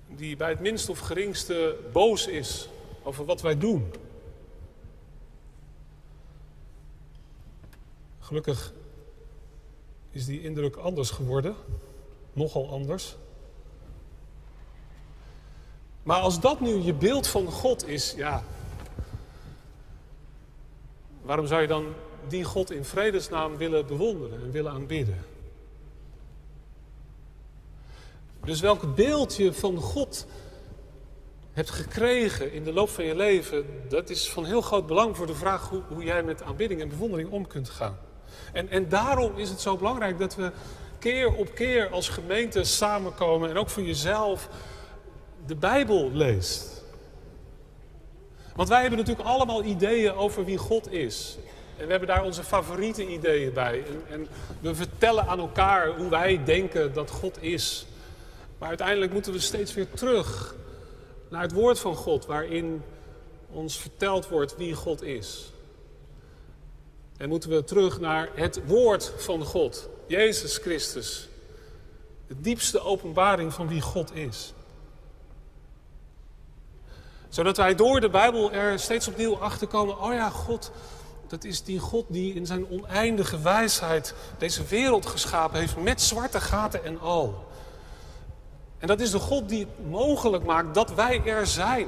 die 0.07 0.35
bij 0.35 0.49
het 0.49 0.59
minst 0.59 0.89
of 0.89 0.99
geringste 0.99 1.77
boos 1.91 2.27
is 2.27 2.69
over 3.03 3.25
wat 3.25 3.41
wij 3.41 3.57
doen. 3.57 3.91
Gelukkig 8.19 8.73
is 10.11 10.25
die 10.25 10.41
indruk 10.41 10.75
anders 10.75 11.09
geworden, 11.09 11.55
nogal 12.33 12.69
anders. 12.69 13.15
Maar 16.09 16.19
als 16.19 16.39
dat 16.39 16.59
nu 16.59 16.81
je 16.81 16.93
beeld 16.93 17.27
van 17.27 17.47
God 17.47 17.87
is, 17.87 18.13
ja, 18.17 18.43
waarom 21.21 21.47
zou 21.47 21.61
je 21.61 21.67
dan 21.67 21.85
die 22.27 22.43
God 22.43 22.71
in 22.71 22.85
vredesnaam 22.85 23.57
willen 23.57 23.85
bewonderen 23.85 24.41
en 24.41 24.51
willen 24.51 24.71
aanbidden? 24.71 25.25
Dus 28.43 28.59
welk 28.59 28.95
beeld 28.95 29.35
je 29.35 29.53
van 29.53 29.77
God 29.77 30.25
hebt 31.51 31.69
gekregen 31.69 32.53
in 32.53 32.63
de 32.63 32.73
loop 32.73 32.89
van 32.89 33.05
je 33.05 33.15
leven, 33.15 33.65
dat 33.89 34.09
is 34.09 34.29
van 34.29 34.45
heel 34.45 34.61
groot 34.61 34.87
belang 34.87 35.17
voor 35.17 35.27
de 35.27 35.35
vraag 35.35 35.69
hoe, 35.69 35.81
hoe 35.87 36.03
jij 36.03 36.23
met 36.23 36.43
aanbidding 36.43 36.81
en 36.81 36.89
bewondering 36.89 37.29
om 37.29 37.47
kunt 37.47 37.69
gaan. 37.69 37.97
En, 38.53 38.69
en 38.69 38.89
daarom 38.89 39.37
is 39.37 39.49
het 39.49 39.61
zo 39.61 39.77
belangrijk 39.77 40.19
dat 40.19 40.35
we 40.35 40.51
keer 40.99 41.33
op 41.33 41.55
keer 41.55 41.89
als 41.89 42.09
gemeente 42.09 42.63
samenkomen 42.63 43.49
en 43.49 43.57
ook 43.57 43.69
voor 43.69 43.83
jezelf 43.83 44.49
de 45.49 45.55
Bijbel 45.55 46.11
leest. 46.11 46.83
Want 48.55 48.69
wij 48.69 48.81
hebben 48.81 48.99
natuurlijk 48.99 49.27
allemaal 49.27 49.63
ideeën 49.63 50.13
over 50.13 50.45
wie 50.45 50.57
God 50.57 50.91
is. 50.91 51.37
En 51.77 51.85
we 51.85 51.91
hebben 51.91 52.07
daar 52.07 52.23
onze 52.23 52.43
favoriete 52.43 53.07
ideeën 53.07 53.53
bij. 53.53 53.83
En, 53.87 54.03
en, 54.09 54.27
we 54.59 54.75
vertellen 54.75 55.27
aan 55.27 55.39
elkaar 55.39 55.87
hoe 55.87 56.09
wij 56.09 56.43
denken 56.43 56.93
dat 56.93 57.09
God 57.09 57.41
is. 57.41 57.85
Maar 58.57 58.69
uiteindelijk 58.69 59.13
moeten 59.13 59.33
we 59.33 59.39
steeds 59.39 59.73
weer 59.73 59.89
terug 59.89 60.55
naar 61.29 61.41
het 61.41 61.53
woord 61.53 61.79
van 61.79 61.95
God, 61.95 62.25
waarin 62.25 62.81
ons 63.51 63.77
verteld 63.77 64.27
wordt 64.27 64.57
wie 64.57 64.73
God 64.73 65.01
is. 65.01 65.51
En 67.17 67.29
moeten 67.29 67.49
we 67.49 67.63
terug 67.63 67.99
naar 67.99 68.29
het 68.33 68.61
woord 68.65 69.13
van 69.17 69.45
God, 69.45 69.89
Jezus 70.07 70.57
Christus. 70.57 71.29
De 72.27 72.41
diepste 72.41 72.79
openbaring 72.79 73.53
van 73.53 73.67
wie 73.67 73.81
God 73.81 74.15
is. 74.15 74.53
Zodat 77.29 77.57
wij 77.57 77.75
door 77.75 78.01
de 78.01 78.09
Bijbel 78.09 78.51
er 78.51 78.79
steeds 78.79 79.07
opnieuw 79.07 79.37
achter 79.37 79.67
komen: 79.67 80.01
oh 80.01 80.13
ja, 80.13 80.29
God, 80.29 80.71
dat 81.27 81.43
is 81.43 81.63
die 81.63 81.79
God 81.79 82.05
die 82.07 82.33
in 82.33 82.45
zijn 82.45 82.69
oneindige 82.69 83.39
wijsheid 83.41 84.13
deze 84.37 84.63
wereld 84.63 85.05
geschapen 85.05 85.59
heeft 85.59 85.77
met 85.77 86.01
zwarte 86.01 86.41
gaten 86.41 86.83
en 86.83 86.99
al. 86.99 87.47
En 88.77 88.87
dat 88.87 88.99
is 88.99 89.11
de 89.11 89.19
God 89.19 89.49
die 89.49 89.59
het 89.59 89.89
mogelijk 89.89 90.43
maakt 90.45 90.73
dat 90.73 90.93
wij 90.93 91.21
er 91.25 91.47
zijn. 91.47 91.87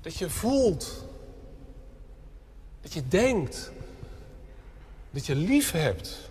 Dat 0.00 0.16
je 0.16 0.30
voelt. 0.30 1.04
Dat 2.80 2.92
je 2.92 3.08
denkt. 3.08 3.72
Dat 5.10 5.26
je 5.26 5.34
lief 5.34 5.70
hebt. 5.70 6.30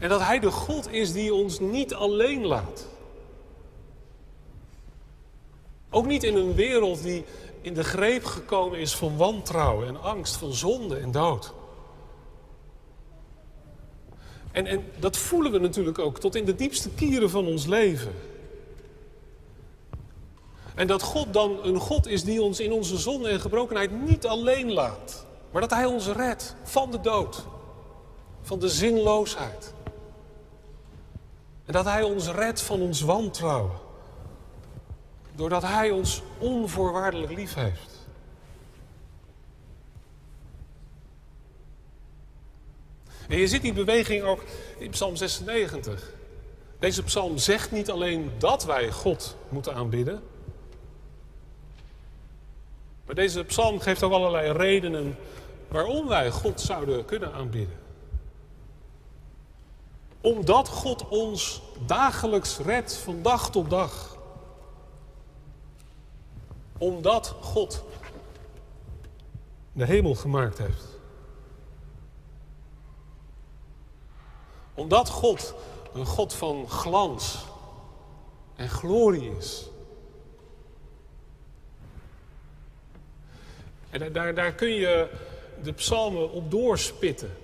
En 0.00 0.08
dat 0.08 0.20
Hij 0.20 0.38
de 0.38 0.50
God 0.50 0.92
is 0.92 1.12
die 1.12 1.34
ons 1.34 1.60
niet 1.60 1.94
alleen 1.94 2.46
laat. 2.46 2.86
Ook 5.98 6.06
niet 6.06 6.24
in 6.24 6.36
een 6.36 6.54
wereld 6.54 7.02
die 7.02 7.24
in 7.60 7.74
de 7.74 7.84
greep 7.84 8.24
gekomen 8.24 8.78
is 8.78 8.94
van 8.94 9.16
wantrouwen 9.16 9.88
en 9.88 10.02
angst, 10.02 10.36
van 10.36 10.52
zonde 10.52 10.96
en 10.96 11.10
dood. 11.10 11.52
En, 14.52 14.66
en 14.66 14.84
dat 14.98 15.16
voelen 15.16 15.52
we 15.52 15.58
natuurlijk 15.58 15.98
ook 15.98 16.20
tot 16.20 16.34
in 16.34 16.44
de 16.44 16.54
diepste 16.54 16.90
kieren 16.90 17.30
van 17.30 17.46
ons 17.46 17.66
leven. 17.66 18.12
En 20.74 20.86
dat 20.86 21.02
God 21.02 21.32
dan 21.32 21.58
een 21.62 21.78
God 21.78 22.06
is 22.06 22.24
die 22.24 22.42
ons 22.42 22.60
in 22.60 22.72
onze 22.72 22.96
zonde 22.96 23.28
en 23.28 23.40
gebrokenheid 23.40 24.02
niet 24.02 24.26
alleen 24.26 24.72
laat, 24.72 25.26
maar 25.50 25.60
dat 25.60 25.70
Hij 25.70 25.84
ons 25.84 26.06
redt 26.06 26.54
van 26.62 26.90
de 26.90 27.00
dood, 27.00 27.44
van 28.42 28.58
de 28.58 28.68
zinloosheid. 28.68 29.74
En 31.64 31.72
dat 31.72 31.84
Hij 31.84 32.02
ons 32.02 32.28
redt 32.28 32.60
van 32.60 32.80
ons 32.80 33.00
wantrouwen, 33.00 33.86
doordat 35.38 35.62
Hij 35.62 35.90
ons 35.90 36.22
onvoorwaardelijk 36.38 37.32
lief 37.32 37.54
heeft. 37.54 38.06
En 43.28 43.38
je 43.38 43.48
ziet 43.48 43.62
die 43.62 43.72
beweging 43.72 44.22
ook 44.22 44.44
in 44.78 44.90
Psalm 44.90 45.16
96. 45.16 46.12
Deze 46.78 47.02
psalm 47.02 47.38
zegt 47.38 47.70
niet 47.70 47.90
alleen 47.90 48.30
dat 48.38 48.64
wij 48.64 48.90
God 48.90 49.36
moeten 49.48 49.74
aanbidden. 49.74 50.22
Maar 53.06 53.14
deze 53.14 53.44
psalm 53.44 53.80
geeft 53.80 54.02
ook 54.02 54.12
allerlei 54.12 54.52
redenen 54.52 55.16
waarom 55.68 56.08
wij 56.08 56.30
God 56.30 56.60
zouden 56.60 57.04
kunnen 57.04 57.32
aanbidden. 57.32 57.78
Omdat 60.20 60.68
God 60.68 61.08
ons 61.08 61.62
dagelijks 61.86 62.58
redt 62.58 62.94
van 62.94 63.22
dag 63.22 63.50
tot 63.50 63.70
dag. 63.70 64.17
Omdat 66.78 67.34
God 67.40 67.84
de 69.72 69.84
hemel 69.84 70.14
gemaakt 70.14 70.58
heeft. 70.58 70.84
Omdat 74.74 75.08
God 75.08 75.54
een 75.92 76.06
God 76.06 76.34
van 76.34 76.68
glans 76.68 77.44
en 78.56 78.68
glorie 78.68 79.36
is. 79.36 79.68
En 83.90 84.12
daar, 84.12 84.34
daar 84.34 84.52
kun 84.52 84.68
je 84.68 85.10
de 85.62 85.72
psalmen 85.72 86.30
op 86.30 86.50
doorspitten. 86.50 87.36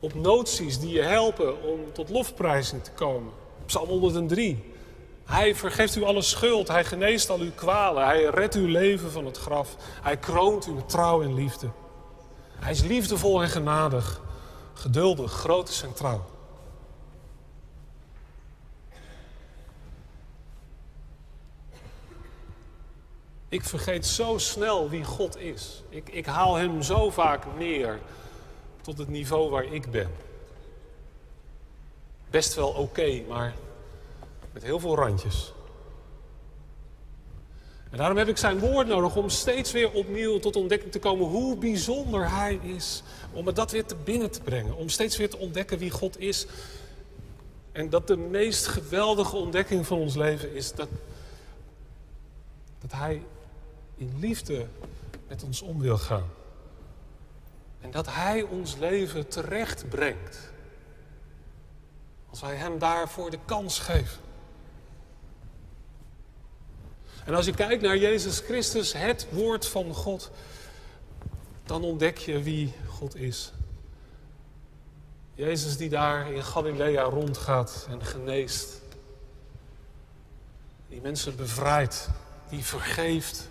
Op 0.00 0.14
noties 0.14 0.78
die 0.78 0.90
je 0.90 1.02
helpen 1.02 1.62
om 1.62 1.92
tot 1.92 2.08
lofprijzing 2.08 2.84
te 2.84 2.90
komen. 2.90 3.32
Psalm 3.66 3.88
103. 3.88 4.71
Hij 5.24 5.54
vergeeft 5.54 5.96
u 5.96 6.02
alle 6.02 6.22
schuld, 6.22 6.68
hij 6.68 6.84
geneest 6.84 7.30
al 7.30 7.38
uw 7.38 7.52
kwalen, 7.54 8.04
hij 8.04 8.24
redt 8.24 8.54
uw 8.54 8.66
leven 8.66 9.10
van 9.10 9.26
het 9.26 9.38
graf, 9.38 9.76
hij 10.02 10.16
kroont 10.16 10.66
u 10.66 10.72
met 10.72 10.88
trouw 10.88 11.22
en 11.22 11.34
liefde. 11.34 11.70
Hij 12.58 12.70
is 12.70 12.82
liefdevol 12.82 13.42
en 13.42 13.48
genadig 13.48 14.20
geduldig, 14.82 15.32
groot 15.32 15.68
is 15.68 15.84
trouw. 15.94 16.24
Ik 23.48 23.64
vergeet 23.64 24.06
zo 24.06 24.38
snel 24.38 24.88
wie 24.88 25.04
God 25.04 25.36
is. 25.36 25.82
Ik, 25.88 26.08
ik 26.08 26.26
haal 26.26 26.54
hem 26.54 26.82
zo 26.82 27.10
vaak 27.10 27.44
neer 27.58 27.98
tot 28.80 28.98
het 28.98 29.08
niveau 29.08 29.50
waar 29.50 29.64
ik 29.64 29.90
ben. 29.90 30.10
Best 32.30 32.54
wel 32.54 32.68
oké, 32.68 33.22
maar 33.28 33.54
met 34.52 34.62
heel 34.62 34.80
veel 34.80 34.94
randjes. 34.94 35.52
En 37.92 37.98
daarom 37.98 38.16
heb 38.16 38.28
ik 38.28 38.36
zijn 38.36 38.58
woord 38.58 38.86
nodig 38.86 39.16
om 39.16 39.28
steeds 39.28 39.72
weer 39.72 39.92
opnieuw 39.92 40.38
tot 40.38 40.56
ontdekking 40.56 40.92
te 40.92 40.98
komen 40.98 41.26
hoe 41.26 41.56
bijzonder 41.56 42.30
hij 42.30 42.54
is. 42.62 43.02
Om 43.32 43.44
me 43.44 43.52
dat 43.52 43.70
weer 43.70 43.84
te 43.84 43.96
binnen 44.04 44.30
te 44.30 44.40
brengen. 44.40 44.76
Om 44.76 44.88
steeds 44.88 45.16
weer 45.16 45.30
te 45.30 45.38
ontdekken 45.38 45.78
wie 45.78 45.90
God 45.90 46.20
is. 46.20 46.46
En 47.72 47.90
dat 47.90 48.06
de 48.06 48.16
meest 48.16 48.66
geweldige 48.66 49.36
ontdekking 49.36 49.86
van 49.86 49.98
ons 49.98 50.14
leven 50.14 50.54
is 50.54 50.72
dat, 50.72 50.88
dat 52.78 52.92
hij 52.92 53.22
in 53.96 54.16
liefde 54.18 54.66
met 55.28 55.42
ons 55.42 55.62
om 55.62 55.80
wil 55.80 55.98
gaan. 55.98 56.30
En 57.80 57.90
dat 57.90 58.06
hij 58.06 58.42
ons 58.42 58.76
leven 58.76 59.28
terecht 59.28 59.88
brengt. 59.88 60.38
Als 62.30 62.40
wij 62.40 62.54
hem 62.54 62.78
daarvoor 62.78 63.30
de 63.30 63.38
kans 63.44 63.78
geven. 63.78 64.20
En 67.24 67.34
als 67.34 67.46
je 67.46 67.54
kijkt 67.54 67.82
naar 67.82 67.96
Jezus 67.96 68.38
Christus, 68.38 68.92
het 68.92 69.26
woord 69.30 69.66
van 69.66 69.94
God, 69.94 70.30
dan 71.64 71.84
ontdek 71.84 72.18
je 72.18 72.42
wie 72.42 72.72
God 72.88 73.16
is. 73.16 73.52
Jezus 75.34 75.76
die 75.76 75.88
daar 75.88 76.32
in 76.32 76.44
Galilea 76.44 77.02
rondgaat 77.02 77.86
en 77.90 78.04
geneest. 78.04 78.80
Die 80.88 81.00
mensen 81.00 81.36
bevrijdt, 81.36 82.08
die 82.48 82.64
vergeeft. 82.64 83.48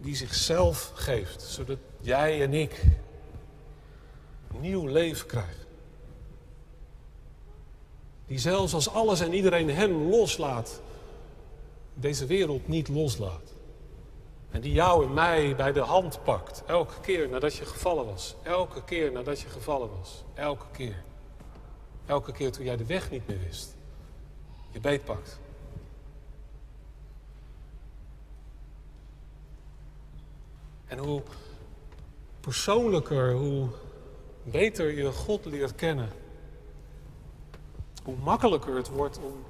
Die 0.00 0.16
zichzelf 0.16 0.92
geeft, 0.94 1.42
zodat 1.42 1.78
jij 2.00 2.42
en 2.42 2.54
ik 2.54 2.82
nieuw 4.60 4.86
leven 4.86 5.26
krijgen. 5.26 5.64
Die 8.26 8.38
zelfs 8.38 8.74
als 8.74 8.88
alles 8.88 9.20
en 9.20 9.32
iedereen 9.32 9.70
hem 9.70 10.10
loslaat, 10.10 10.80
deze 11.98 12.26
wereld 12.26 12.68
niet 12.68 12.88
loslaat. 12.88 13.54
En 14.50 14.60
die 14.60 14.72
jou 14.72 15.04
en 15.04 15.14
mij 15.14 15.56
bij 15.56 15.72
de 15.72 15.80
hand 15.80 16.22
pakt. 16.24 16.62
Elke 16.66 17.00
keer 17.00 17.28
nadat 17.28 17.54
je 17.54 17.64
gevallen 17.64 18.06
was. 18.06 18.34
Elke 18.42 18.84
keer 18.84 19.12
nadat 19.12 19.40
je 19.40 19.48
gevallen 19.48 19.90
was. 19.98 20.24
Elke 20.34 20.66
keer. 20.72 21.02
Elke 22.06 22.32
keer 22.32 22.52
toen 22.52 22.64
jij 22.64 22.76
de 22.76 22.86
weg 22.86 23.10
niet 23.10 23.26
meer 23.26 23.38
wist. 23.38 23.76
Je 24.70 24.80
beetpakt. 24.80 25.38
En 30.86 30.98
hoe 30.98 31.22
persoonlijker, 32.40 33.32
hoe 33.32 33.68
beter 34.42 34.96
je 34.96 35.12
God 35.12 35.44
leert 35.44 35.74
kennen. 35.74 36.08
Hoe 38.04 38.16
makkelijker 38.16 38.76
het 38.76 38.88
wordt 38.88 39.18
om 39.18 39.44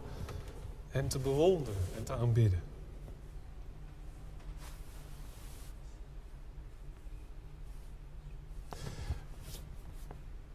Hem 0.97 1.09
te 1.09 1.19
bewonderen 1.19 1.81
en 1.97 2.05
te 2.05 2.13
aanbidden. 2.13 2.63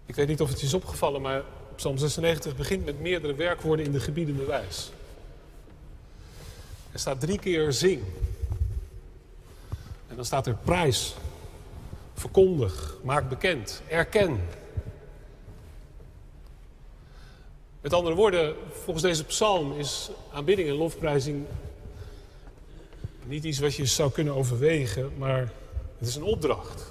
Ik 0.06 0.16
weet 0.16 0.28
niet 0.28 0.42
of 0.42 0.50
het 0.50 0.60
je 0.60 0.66
is 0.66 0.74
opgevallen, 0.74 1.22
maar 1.22 1.44
Psalm 1.76 1.98
96 1.98 2.56
begint 2.56 2.86
met 2.86 3.00
meerdere 3.00 3.36
werkwoorden 3.36 3.86
in 3.86 3.92
de 3.92 4.00
gebiedende 4.00 4.46
wijs. 4.46 4.92
Er 6.92 7.00
staat 7.00 7.20
drie 7.20 7.40
keer 7.40 7.74
zing. 7.74 8.04
En 10.08 10.16
dan 10.16 10.26
staat 10.26 10.48
er 10.48 10.56
prijs, 10.56 11.16
verkondig, 12.14 12.96
maak 13.04 13.30
bekend, 13.30 13.82
erken. 13.88 14.40
Met 17.82 17.94
andere 17.94 18.16
woorden, 18.16 18.56
volgens 18.72 19.06
deze 19.06 19.24
psalm 19.24 19.78
is 19.78 20.10
aanbidding 20.34 20.70
en 20.70 20.76
lofprijzing 20.76 21.46
niet 23.26 23.44
iets 23.44 23.60
wat 23.60 23.76
je 23.76 23.86
zou 23.86 24.12
kunnen 24.12 24.36
overwegen, 24.36 25.12
maar 25.18 25.52
het 25.98 26.08
is 26.08 26.16
een 26.16 26.24
opdracht. 26.24 26.84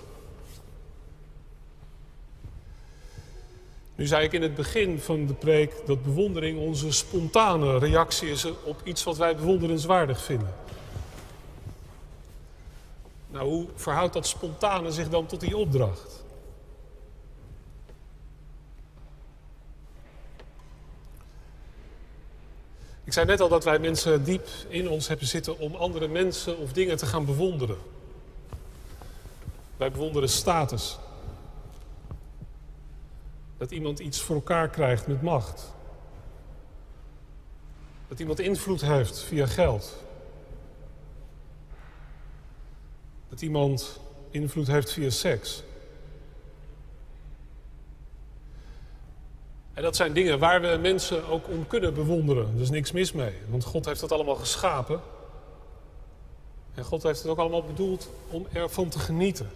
Nu 3.94 4.06
zei 4.06 4.24
ik 4.24 4.32
in 4.32 4.42
het 4.42 4.54
begin 4.54 4.98
van 4.98 5.26
de 5.26 5.34
preek 5.34 5.74
dat 5.86 6.02
bewondering 6.02 6.58
onze 6.58 6.92
spontane 6.92 7.78
reactie 7.78 8.30
is 8.30 8.44
op 8.44 8.80
iets 8.84 9.04
wat 9.04 9.16
wij 9.16 9.36
bewonderenswaardig 9.36 10.22
vinden. 10.22 10.54
Nou, 13.30 13.48
hoe 13.48 13.66
verhoudt 13.74 14.12
dat 14.12 14.26
spontane 14.26 14.92
zich 14.92 15.08
dan 15.08 15.26
tot 15.26 15.40
die 15.40 15.56
opdracht? 15.56 16.24
Ik 23.10 23.16
zei 23.16 23.28
net 23.28 23.40
al 23.40 23.48
dat 23.48 23.64
wij 23.64 23.78
mensen 23.78 24.24
diep 24.24 24.48
in 24.68 24.88
ons 24.88 25.08
hebben 25.08 25.26
zitten 25.26 25.58
om 25.58 25.74
andere 25.74 26.08
mensen 26.08 26.58
of 26.58 26.72
dingen 26.72 26.96
te 26.96 27.06
gaan 27.06 27.24
bewonderen. 27.24 27.76
Wij 29.76 29.90
bewonderen 29.90 30.28
status. 30.28 30.98
Dat 33.58 33.70
iemand 33.70 33.98
iets 33.98 34.20
voor 34.20 34.34
elkaar 34.34 34.68
krijgt 34.68 35.06
met 35.06 35.22
macht. 35.22 35.72
Dat 38.08 38.20
iemand 38.20 38.40
invloed 38.40 38.80
heeft 38.80 39.22
via 39.22 39.46
geld. 39.46 39.96
Dat 43.28 43.42
iemand 43.42 44.00
invloed 44.30 44.66
heeft 44.66 44.92
via 44.92 45.10
seks. 45.10 45.62
En 49.80 49.86
dat 49.86 49.96
zijn 49.96 50.12
dingen 50.12 50.38
waar 50.38 50.60
we 50.60 50.78
mensen 50.80 51.28
ook 51.28 51.48
om 51.48 51.66
kunnen 51.66 51.94
bewonderen. 51.94 52.52
Er 52.54 52.62
is 52.62 52.70
niks 52.70 52.92
mis 52.92 53.12
mee, 53.12 53.32
want 53.48 53.64
God 53.64 53.84
heeft 53.84 54.00
dat 54.00 54.12
allemaal 54.12 54.34
geschapen. 54.34 55.00
En 56.74 56.84
God 56.84 57.02
heeft 57.02 57.22
het 57.22 57.30
ook 57.30 57.38
allemaal 57.38 57.62
bedoeld 57.62 58.10
om 58.30 58.46
ervan 58.52 58.88
te 58.88 58.98
genieten. 58.98 59.50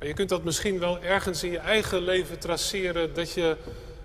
Je 0.00 0.12
kunt 0.12 0.28
dat 0.28 0.44
misschien 0.44 0.78
wel 0.78 1.02
ergens 1.02 1.42
in 1.42 1.50
je 1.50 1.58
eigen 1.58 2.02
leven 2.02 2.38
traceren 2.38 3.14
dat 3.14 3.32
je 3.32 3.56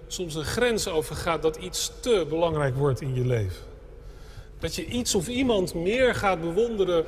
soms 0.07 0.35
een 0.35 0.45
grens 0.45 0.87
overgaat 0.87 1.41
dat 1.41 1.55
iets 1.55 1.91
te 1.99 2.25
belangrijk 2.29 2.75
wordt 2.75 3.01
in 3.01 3.15
je 3.15 3.25
leven. 3.25 3.63
Dat 4.59 4.75
je 4.75 4.85
iets 4.85 5.15
of 5.15 5.27
iemand 5.27 5.73
meer 5.73 6.15
gaat 6.15 6.41
bewonderen 6.41 7.05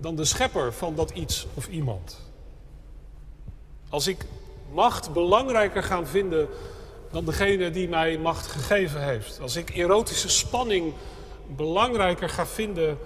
dan 0.00 0.16
de 0.16 0.24
schepper 0.24 0.72
van 0.72 0.94
dat 0.94 1.10
iets 1.10 1.46
of 1.54 1.68
iemand. 1.68 2.27
Als 3.88 4.06
ik 4.06 4.24
macht 4.72 5.12
belangrijker 5.12 5.82
ga 5.82 6.06
vinden 6.06 6.48
dan 7.10 7.24
degene 7.24 7.70
die 7.70 7.88
mij 7.88 8.18
macht 8.18 8.46
gegeven 8.46 9.02
heeft. 9.02 9.40
Als 9.40 9.56
ik 9.56 9.70
erotische 9.70 10.28
spanning 10.28 10.92
belangrijker 11.56 12.28
ga 12.28 12.46
vinden 12.46 12.98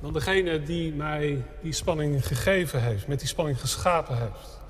dan 0.00 0.12
degene 0.12 0.62
die 0.62 0.92
mij 0.92 1.42
die 1.62 1.72
spanning 1.72 2.26
gegeven 2.26 2.82
heeft, 2.82 3.06
met 3.06 3.18
die 3.18 3.28
spanning 3.28 3.60
geschapen 3.60 4.18
heeft. 4.18 4.60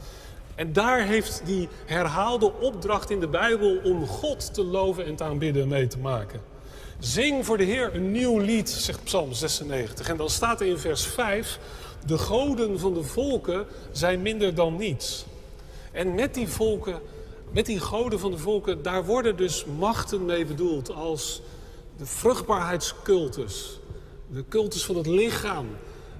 En 0.54 0.72
daar 0.72 1.02
heeft 1.02 1.42
die 1.44 1.68
herhaalde 1.86 2.52
opdracht 2.52 3.10
in 3.10 3.20
de 3.20 3.28
Bijbel 3.28 3.80
om 3.84 4.06
God 4.06 4.54
te 4.54 4.64
loven 4.64 5.04
en 5.04 5.16
te 5.16 5.24
aanbidden 5.24 5.68
mee 5.68 5.86
te 5.86 5.98
maken. 5.98 6.40
Zing 6.98 7.46
voor 7.46 7.56
de 7.56 7.64
Heer 7.64 7.94
een 7.94 8.12
nieuw 8.12 8.38
lied, 8.38 8.70
zegt 8.70 9.04
Psalm 9.04 9.32
96. 9.32 10.08
En 10.08 10.16
dan 10.16 10.30
staat 10.30 10.60
er 10.60 10.66
in 10.66 10.78
vers 10.78 11.06
5: 11.06 11.58
De 12.08 12.18
goden 12.18 12.78
van 12.78 12.94
de 12.94 13.02
volken 13.02 13.66
zijn 13.92 14.22
minder 14.22 14.54
dan 14.54 14.76
niets. 14.76 15.24
En 15.92 16.14
met 16.14 16.34
die 16.34 16.48
volken, 16.48 17.00
met 17.50 17.66
die 17.66 17.80
goden 17.80 18.18
van 18.18 18.30
de 18.30 18.38
volken, 18.38 18.82
daar 18.82 19.04
worden 19.04 19.36
dus 19.36 19.64
machten 19.64 20.24
mee 20.24 20.44
bedoeld 20.44 20.90
als 20.90 21.42
de 21.96 22.06
vruchtbaarheidscultus, 22.06 23.80
de 24.26 24.44
cultus 24.48 24.84
van 24.84 24.96
het 24.96 25.06
lichaam, 25.06 25.66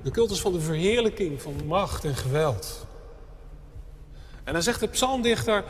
de 0.02 0.10
cultus 0.10 0.40
van 0.40 0.52
de 0.52 0.60
verheerlijking 0.60 1.42
van 1.42 1.54
macht 1.66 2.04
en 2.04 2.16
geweld. 2.16 2.86
En 4.44 4.52
dan 4.52 4.62
zegt 4.62 4.80
de 4.80 4.88
psalmdichter: 4.88 5.64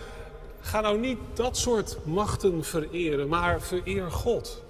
ga 0.60 0.80
nou 0.80 0.98
niet 0.98 1.18
dat 1.34 1.56
soort 1.56 1.96
machten 2.04 2.64
vereren, 2.64 3.28
maar 3.28 3.60
vereer 3.60 4.10
God. 4.10 4.62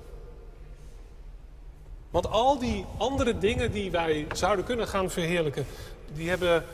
Want 2.11 2.27
al 2.31 2.59
die 2.59 2.85
andere 2.97 3.39
dingen 3.39 3.73
die 3.73 3.91
wij 3.91 4.27
zouden 4.33 4.65
kunnen 4.65 4.89
gaan 4.89 5.11
verheerlijken, 5.11 5.67
die 6.15 6.29
hebben 6.29 6.65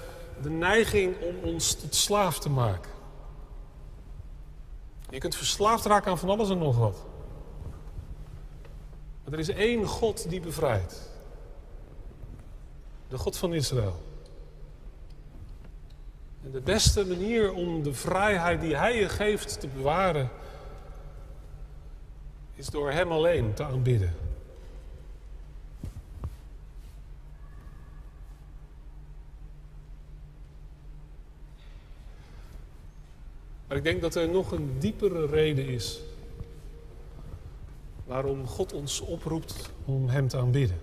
de 0.43 0.51
neiging 0.51 1.15
om 1.21 1.37
ons 1.43 1.75
tot 1.75 1.95
slaaf 1.95 2.39
te 2.39 2.51
maken. 2.51 2.91
Je 5.11 5.19
kunt 5.19 5.37
verslaafd 5.37 5.85
raken 5.85 6.11
aan 6.11 6.19
van 6.19 6.31
alles 6.31 6.51
en 6.51 6.59
nog 6.59 6.79
wat. 6.79 7.05
Maar 9.25 9.33
er 9.33 9.39
is 9.39 9.49
één 9.49 9.87
God 9.87 10.29
die 10.29 10.41
bevrijdt. 10.41 11.13
De 13.09 13.19
God 13.19 13.37
van 13.37 13.55
Israël. 13.55 14.03
En 16.45 16.51
de 16.51 16.61
beste 16.61 17.07
manier 17.07 17.53
om 17.53 17.83
de 17.83 17.95
vrijheid 17.95 18.61
die 18.61 18.77
Hij 18.77 18.99
je 18.99 19.09
geeft 19.09 19.61
te 19.61 19.69
bewaren, 19.69 20.31
is 22.55 22.67
door 22.67 22.91
Hem 22.91 23.13
alleen 23.13 23.55
te 23.55 23.65
aanbidden. 23.65 24.15
Maar 33.75 33.83
ik 33.83 33.89
denk 33.89 34.03
dat 34.03 34.15
er 34.15 34.29
nog 34.29 34.53
een 34.53 34.79
diepere 34.79 35.27
reden 35.27 35.67
is 35.67 36.01
waarom 38.05 38.47
God 38.47 38.73
ons 38.73 39.01
oproept 39.01 39.71
om 39.85 40.09
Hem 40.09 40.29
te 40.29 40.37
aanbidden. 40.37 40.79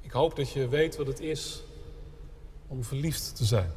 Ik 0.00 0.10
hoop 0.10 0.36
dat 0.36 0.50
je 0.50 0.68
weet 0.68 0.96
wat 0.96 1.06
het 1.06 1.20
is 1.20 1.62
om 2.66 2.84
verliefd 2.84 3.36
te 3.36 3.44
zijn. 3.44 3.72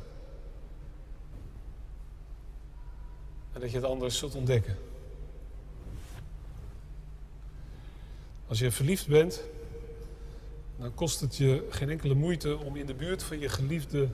En 3.54 3.62
dat 3.62 3.72
je 3.72 3.78
het 3.78 3.86
anders 3.86 4.17
zult 4.17 4.36
ontdekken. 4.36 4.78
Als 8.48 8.60
je 8.60 8.72
verliefd 8.72 9.08
bent, 9.08 9.43
dan 10.77 10.93
kost 10.93 11.19
het 11.19 11.38
je 11.38 11.67
geen 11.69 11.89
enkele 11.89 12.13
moeite 12.13 12.57
om 12.57 12.75
in 12.75 12.86
de 12.86 12.93
buurt 12.93 13.23
van 13.23 13.39
je 13.39 13.49
geliefde 13.49 14.07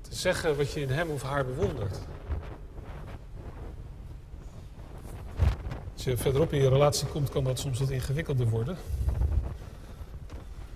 te 0.00 0.14
zeggen 0.14 0.56
wat 0.56 0.72
je 0.72 0.80
in 0.80 0.88
hem 0.88 1.10
of 1.10 1.22
haar 1.22 1.46
bewondert. 1.46 1.98
Als 5.92 6.04
je 6.04 6.16
verderop 6.16 6.52
in 6.52 6.62
je 6.62 6.68
relatie 6.68 7.06
komt, 7.06 7.30
kan 7.30 7.44
dat 7.44 7.58
soms 7.58 7.78
wat 7.78 7.90
ingewikkelder 7.90 8.48
worden. 8.48 8.76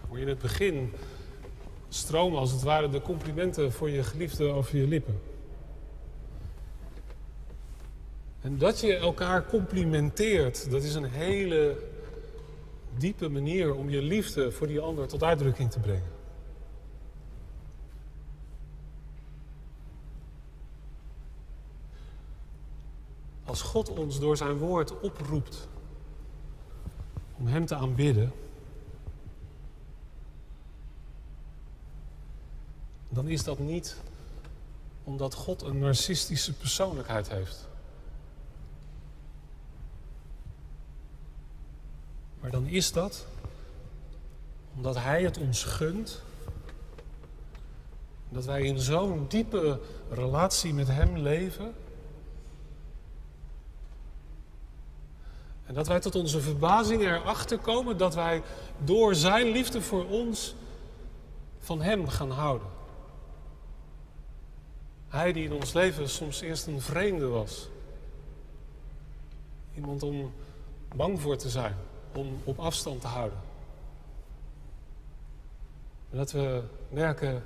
Hoor 0.09 0.17
je 0.17 0.23
in 0.23 0.29
het 0.29 0.39
begin 0.39 0.93
stromen 1.89 2.39
als 2.39 2.53
het 2.53 2.63
ware 2.63 2.91
de 2.91 3.01
complimenten 3.01 3.73
voor 3.73 3.91
je 3.91 4.03
geliefde 4.03 4.49
over 4.49 4.77
je 4.77 4.87
lippen. 4.87 5.21
En 8.41 8.59
dat 8.59 8.81
je 8.81 8.95
elkaar 8.95 9.47
complimenteert, 9.47 10.71
dat 10.71 10.83
is 10.83 10.95
een 10.95 11.05
hele 11.11 11.77
diepe 12.99 13.29
manier 13.29 13.75
om 13.75 13.91
je 13.91 14.03
liefde 14.03 14.53
voor 14.53 14.67
die 14.67 14.81
ander 14.81 15.09
tot 15.09 15.23
uitdrukking 15.23 15.71
te 15.71 15.81
brengen. 15.81 16.13
Als 23.45 23.63
God 23.63 23.89
ons 23.89 24.21
door 24.21 24.37
zijn 24.37 24.57
woord 24.57 25.01
oproept 25.01 25.69
om 27.37 27.47
Hem 27.47 27.67
te 27.67 27.75
aanbidden, 27.75 28.33
dan 33.09 33.29
is 33.29 33.45
dat 33.45 33.59
niet 33.59 33.97
omdat 35.05 35.35
God 35.35 35.63
een 35.63 35.79
narcistische 35.79 36.53
persoonlijkheid 36.53 37.29
heeft. 37.29 37.69
Maar 42.45 42.53
dan 42.53 42.67
is 42.67 42.93
dat 42.93 43.27
omdat 44.77 44.97
Hij 44.97 45.23
het 45.23 45.39
ons 45.39 45.65
gunt. 45.65 46.23
Dat 48.29 48.45
wij 48.45 48.63
in 48.63 48.79
zo'n 48.79 49.25
diepe 49.29 49.81
relatie 50.11 50.75
met 50.75 50.89
Hem 50.89 51.17
leven. 51.17 51.75
En 55.65 55.75
dat 55.75 55.87
wij 55.87 56.01
tot 56.01 56.15
onze 56.15 56.41
verbazing 56.41 57.03
erachter 57.03 57.59
komen 57.59 57.97
dat 57.97 58.15
wij 58.15 58.43
door 58.85 59.15
Zijn 59.15 59.47
liefde 59.47 59.83
voor 59.83 60.07
ons 60.07 60.55
van 61.59 61.83
Hem 61.83 62.09
gaan 62.09 62.31
houden. 62.31 62.69
Hij 65.09 65.33
die 65.33 65.45
in 65.45 65.53
ons 65.53 65.73
leven 65.73 66.09
soms 66.09 66.41
eerst 66.41 66.67
een 66.67 66.81
vreemde 66.81 67.27
was. 67.27 67.69
Iemand 69.75 70.03
om 70.03 70.33
bang 70.95 71.21
voor 71.21 71.37
te 71.37 71.51
zijn, 71.51 71.77
om 72.15 72.41
op 72.45 72.59
afstand 72.59 73.01
te 73.01 73.07
houden. 73.07 73.39
En 76.11 76.17
dat 76.17 76.33
we 76.33 76.63
merken, 76.89 77.43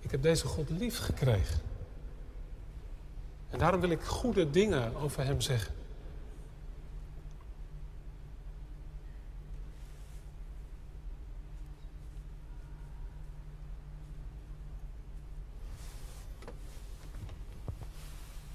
ik 0.00 0.10
heb 0.10 0.22
deze 0.22 0.46
God 0.46 0.70
lief 0.70 0.98
gekregen. 0.98 1.60
En 3.50 3.58
daarom 3.58 3.80
wil 3.80 3.90
ik 3.90 4.02
goede 4.02 4.50
dingen 4.50 4.96
over 4.96 5.24
Hem 5.24 5.40
zeggen. 5.40 5.74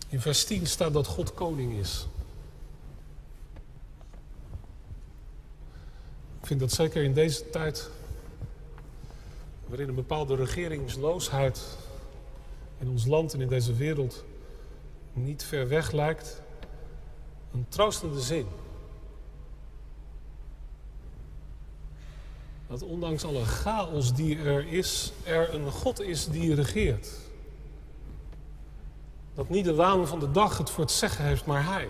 In 0.09 0.21
vers 0.21 0.45
10 0.45 0.67
staat 0.67 0.93
dat 0.93 1.07
God 1.07 1.33
koning 1.33 1.73
is. 1.73 2.07
Vind 6.49 6.61
dat 6.61 6.71
zeker 6.71 7.03
in 7.03 7.13
deze 7.13 7.49
tijd, 7.49 7.89
waarin 9.67 9.89
een 9.89 9.95
bepaalde 9.95 10.35
regeringsloosheid 10.35 11.61
in 12.77 12.89
ons 12.89 13.05
land 13.05 13.33
en 13.33 13.41
in 13.41 13.47
deze 13.47 13.73
wereld 13.73 14.23
niet 15.13 15.43
ver 15.43 15.67
weg 15.67 15.91
lijkt, 15.91 16.41
een 17.53 17.65
troostende 17.69 18.21
zin. 18.21 18.45
Dat 22.67 22.83
ondanks 22.83 23.23
alle 23.23 23.45
chaos 23.45 24.13
die 24.13 24.39
er 24.39 24.67
is, 24.67 25.11
er 25.23 25.53
een 25.53 25.71
God 25.71 26.01
is 26.01 26.27
die 26.27 26.55
regeert. 26.55 27.09
Dat 29.33 29.49
niet 29.49 29.65
de 29.65 29.75
waan 29.75 30.07
van 30.07 30.19
de 30.19 30.31
dag 30.31 30.57
het 30.57 30.69
voor 30.69 30.83
het 30.83 30.93
zeggen 30.93 31.25
heeft, 31.25 31.45
maar 31.45 31.65
Hij. 31.65 31.89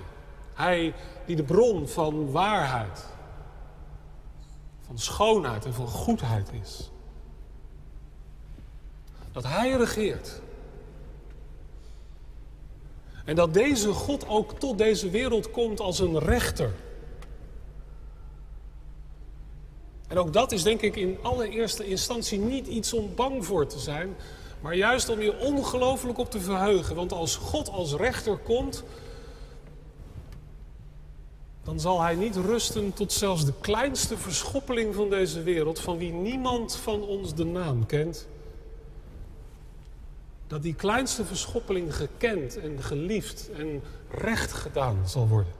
Hij 0.53 0.93
die 1.25 1.35
de 1.35 1.43
bron 1.43 1.87
van 1.87 2.31
waarheid, 2.31 3.05
van 4.89 4.99
schoonheid 4.99 5.65
en 5.65 5.73
van 5.73 5.87
goedheid 5.87 6.49
is. 6.61 6.91
Dat 9.31 9.43
Hij 9.43 9.71
regeert. 9.71 10.41
En 13.25 13.35
dat 13.35 13.53
deze 13.53 13.93
God 13.93 14.27
ook 14.27 14.59
tot 14.59 14.77
deze 14.77 15.09
wereld 15.09 15.51
komt 15.51 15.79
als 15.79 15.99
een 15.99 16.19
rechter. 16.19 16.73
En 20.07 20.17
ook 20.17 20.33
dat 20.33 20.51
is 20.51 20.63
denk 20.63 20.81
ik 20.81 20.95
in 20.95 21.17
allereerste 21.21 21.85
instantie 21.85 22.39
niet 22.39 22.67
iets 22.67 22.93
om 22.93 23.15
bang 23.15 23.45
voor 23.45 23.67
te 23.67 23.79
zijn, 23.79 24.15
maar 24.61 24.75
juist 24.75 25.09
om 25.09 25.21
je 25.21 25.39
ongelooflijk 25.39 26.17
op 26.17 26.31
te 26.31 26.39
verheugen. 26.39 26.95
Want 26.95 27.11
als 27.11 27.35
God 27.35 27.69
als 27.69 27.93
rechter 27.93 28.37
komt, 28.37 28.83
dan 31.69 31.79
zal 31.79 32.01
hij 32.01 32.15
niet 32.15 32.35
rusten 32.35 32.93
tot 32.93 33.11
zelfs 33.11 33.45
de 33.45 33.53
kleinste 33.61 34.17
verschoppeling 34.17 34.95
van 34.95 35.09
deze 35.09 35.43
wereld, 35.43 35.79
van 35.79 35.97
wie 35.97 36.11
niemand 36.11 36.75
van 36.75 37.01
ons 37.01 37.35
de 37.35 37.45
naam 37.45 37.85
kent, 37.85 38.27
dat 40.47 40.61
die 40.61 40.75
kleinste 40.75 41.25
verschoppeling 41.25 41.95
gekend 41.95 42.57
en 42.57 42.83
geliefd 42.83 43.49
en 43.51 43.81
recht 44.09 44.51
gedaan 44.51 45.07
zal 45.07 45.27
worden. 45.27 45.53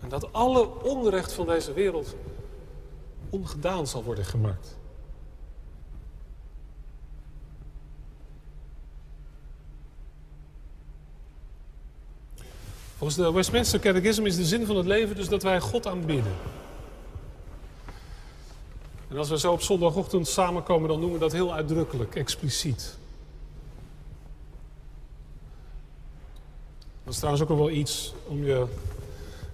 En 0.00 0.08
dat 0.08 0.32
alle 0.32 0.82
onrecht 0.82 1.32
van 1.32 1.46
deze 1.46 1.72
wereld 1.72 2.14
ongedaan 3.30 3.86
zal 3.86 4.04
worden 4.04 4.24
gemaakt. 4.24 4.78
Volgens 13.00 13.20
de 13.20 13.32
Westminster 13.32 13.80
Catechism 13.80 14.26
is 14.26 14.36
de 14.36 14.44
zin 14.44 14.66
van 14.66 14.76
het 14.76 14.86
leven 14.86 15.16
dus 15.16 15.28
dat 15.28 15.42
wij 15.42 15.60
God 15.60 15.86
aanbidden. 15.86 16.32
En 19.08 19.16
als 19.16 19.28
we 19.28 19.38
zo 19.38 19.52
op 19.52 19.62
zondagochtend 19.62 20.28
samenkomen, 20.28 20.88
dan 20.88 21.00
noemen 21.00 21.18
we 21.18 21.24
dat 21.24 21.32
heel 21.32 21.54
uitdrukkelijk, 21.54 22.14
expliciet. 22.14 22.96
Dat 27.04 27.12
is 27.12 27.16
trouwens 27.16 27.42
ook 27.42 27.48
nog 27.48 27.58
wel 27.58 27.70
iets 27.70 28.14
om 28.26 28.44
je 28.44 28.66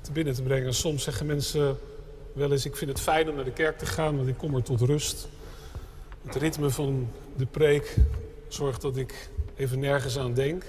te 0.01 0.13
binnen 0.13 0.35
te 0.35 0.43
brengen. 0.43 0.75
Soms 0.75 1.03
zeggen 1.03 1.27
mensen 1.27 1.79
wel 2.33 2.53
eens, 2.53 2.65
ik 2.65 2.77
vind 2.77 2.91
het 2.91 3.01
fijn 3.01 3.29
om 3.29 3.35
naar 3.35 3.45
de 3.45 3.53
kerk 3.53 3.79
te 3.79 3.87
gaan, 3.87 4.17
want 4.17 4.29
ik 4.29 4.37
kom 4.37 4.55
er 4.55 4.63
tot 4.63 4.81
rust. 4.81 5.29
Het 6.23 6.35
ritme 6.35 6.71
van 6.71 7.09
de 7.37 7.47
preek 7.47 7.97
zorgt 8.49 8.83
dat 8.83 8.97
ik 8.97 9.29
even 9.57 9.79
nergens 9.79 10.19
aan 10.19 10.35
denk. 10.35 10.65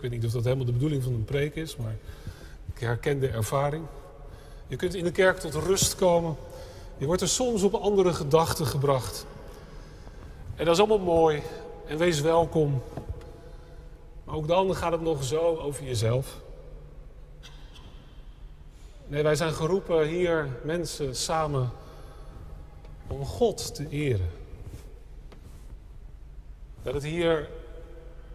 Ik 0.00 0.10
weet 0.10 0.20
niet 0.20 0.26
of 0.26 0.32
dat 0.32 0.44
helemaal 0.44 0.66
de 0.66 0.72
bedoeling 0.72 1.02
van 1.02 1.12
een 1.12 1.24
preek 1.24 1.54
is, 1.54 1.76
maar 1.76 1.96
ik 2.74 2.80
herken 2.80 3.20
de 3.20 3.28
ervaring. 3.28 3.84
Je 4.66 4.76
kunt 4.76 4.94
in 4.94 5.04
de 5.04 5.10
kerk 5.10 5.38
tot 5.38 5.54
rust 5.54 5.94
komen. 5.94 6.36
Je 6.98 7.06
wordt 7.06 7.22
er 7.22 7.28
soms 7.28 7.62
op 7.62 7.74
andere 7.74 8.12
gedachten 8.12 8.66
gebracht. 8.66 9.26
En 10.56 10.64
dat 10.64 10.74
is 10.74 10.80
allemaal 10.80 11.14
mooi. 11.14 11.42
En 11.86 11.98
wees 11.98 12.20
welkom. 12.20 12.82
Maar 14.24 14.34
ook 14.34 14.48
dan 14.48 14.74
gaat 14.76 14.92
het 14.92 15.00
nog 15.00 15.24
zo 15.24 15.56
over 15.56 15.84
jezelf. 15.84 16.40
Nee, 19.06 19.22
wij 19.22 19.36
zijn 19.36 19.52
geroepen 19.52 20.06
hier 20.06 20.48
mensen 20.64 21.16
samen 21.16 21.70
om 23.06 23.24
God 23.24 23.74
te 23.74 23.88
eren. 23.88 24.30
Dat 26.82 26.94
het 26.94 27.04
hier, 27.04 27.48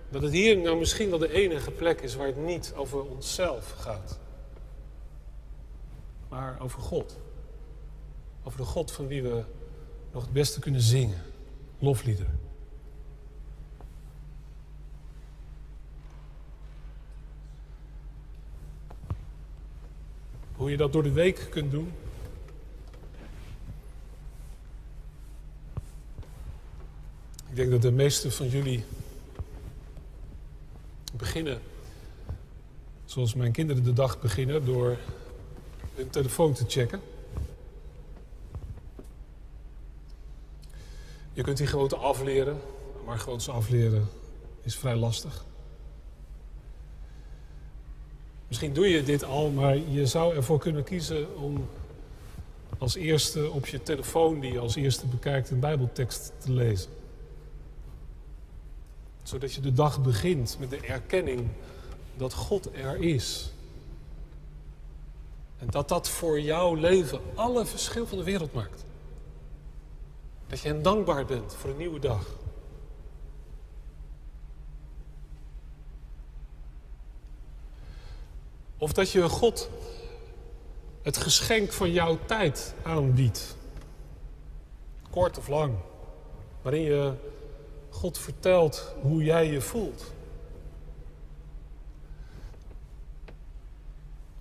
dat 0.10 0.22
het 0.22 0.32
hier 0.32 0.58
nou 0.58 0.78
misschien 0.78 1.10
wel 1.10 1.20
de 1.20 1.34
enige 1.34 1.72
plek 1.72 2.02
is 2.02 2.16
waar 2.16 2.28
het 2.28 2.46
niet 2.46 2.74
over 2.76 3.04
onszelf 3.04 3.76
gaat 3.78 4.20
maar 6.36 6.60
over 6.60 6.82
God. 6.82 7.18
Over 8.44 8.60
de 8.60 8.66
God 8.66 8.92
van 8.92 9.08
wie 9.08 9.24
we 9.24 9.44
nog 10.12 10.24
het 10.24 10.34
beste 10.34 10.60
kunnen 10.60 10.82
zingen. 10.82 11.22
Lofliederen. 11.80 12.40
Hoe 20.56 20.70
je 20.70 20.78
dat 20.78 20.94
door 20.94 21.04
de 21.04 21.12
week 21.12 21.48
kunt 21.50 21.72
doen. 21.72 21.92
Ik 27.50 27.56
denk 27.56 27.72
dat 27.72 27.82
de 27.82 27.92
meesten 27.92 28.32
van 28.32 28.50
jullie 28.50 28.84
beginnen 31.36 31.62
zoals 33.06 33.34
mijn 33.34 33.52
kinderen 33.52 33.84
de 33.84 33.94
dag 33.94 34.22
beginnen 34.22 34.66
door 34.66 34.98
hun 35.94 36.10
telefoon 36.10 36.54
te 36.54 36.64
checken. 36.68 37.02
Je 41.34 41.42
kunt 41.42 41.58
die 41.58 41.68
gewoonte 41.68 41.96
afleren, 41.96 42.62
maar 43.06 43.20
gewoontes 43.20 43.50
afleren 43.50 44.08
is 44.62 44.76
vrij 44.76 44.96
lastig. 44.96 45.46
Misschien 48.48 48.74
doe 48.74 48.88
je 48.88 49.04
dit 49.04 49.24
al, 49.24 49.50
maar 49.50 49.78
je 49.78 50.06
zou 50.06 50.36
ervoor 50.36 50.60
kunnen 50.60 50.84
kiezen 50.84 51.38
om 51.38 51.68
als 52.78 52.96
eerste 52.96 53.52
op 53.52 53.68
je 53.68 53.84
telefoon, 53.84 54.40
die 54.40 54.52
je 54.52 54.60
als 54.60 54.76
eerste 54.76 55.08
bekijkt, 55.08 55.50
een 55.50 55.60
Bijbeltekst 55.60 56.32
te 56.38 56.52
lezen. 56.52 56.95
Zodat 59.26 59.54
je 59.54 59.62
de 59.62 59.74
dag 59.74 60.02
begint 60.02 60.58
met 60.60 60.70
de 60.70 60.80
erkenning 60.80 61.48
dat 62.18 62.34
God 62.34 62.70
er 62.74 62.98
is. 62.98 63.52
En 65.58 65.68
dat 65.70 65.90
dat 65.90 66.10
voor 66.10 66.42
jouw 66.42 66.74
leven 66.74 67.22
alle 67.36 67.66
verschil 67.66 68.08
van 68.08 68.18
de 68.18 68.24
wereld 68.24 68.54
maakt. 68.54 68.86
Dat 70.48 70.60
je 70.60 70.68
hem 70.68 70.82
dankbaar 70.82 71.26
bent 71.26 71.54
voor 71.54 71.70
een 71.70 71.78
nieuwe 71.78 72.00
dag. 72.00 72.26
Of 78.78 78.94
dat 78.94 79.12
je 79.12 79.30
God 79.30 79.70
het 81.02 81.18
geschenk 81.18 81.72
van 81.72 81.92
jouw 81.92 82.18
tijd 82.26 82.74
aanbiedt. 82.84 83.56
Kort 85.10 85.38
of 85.38 85.48
lang. 85.48 85.74
Waarin 86.62 86.82
je 86.82 87.14
God 87.90 88.18
vertelt 88.18 88.96
hoe 89.02 89.24
jij 89.24 89.52
je 89.52 89.62
voelt. 89.62 90.14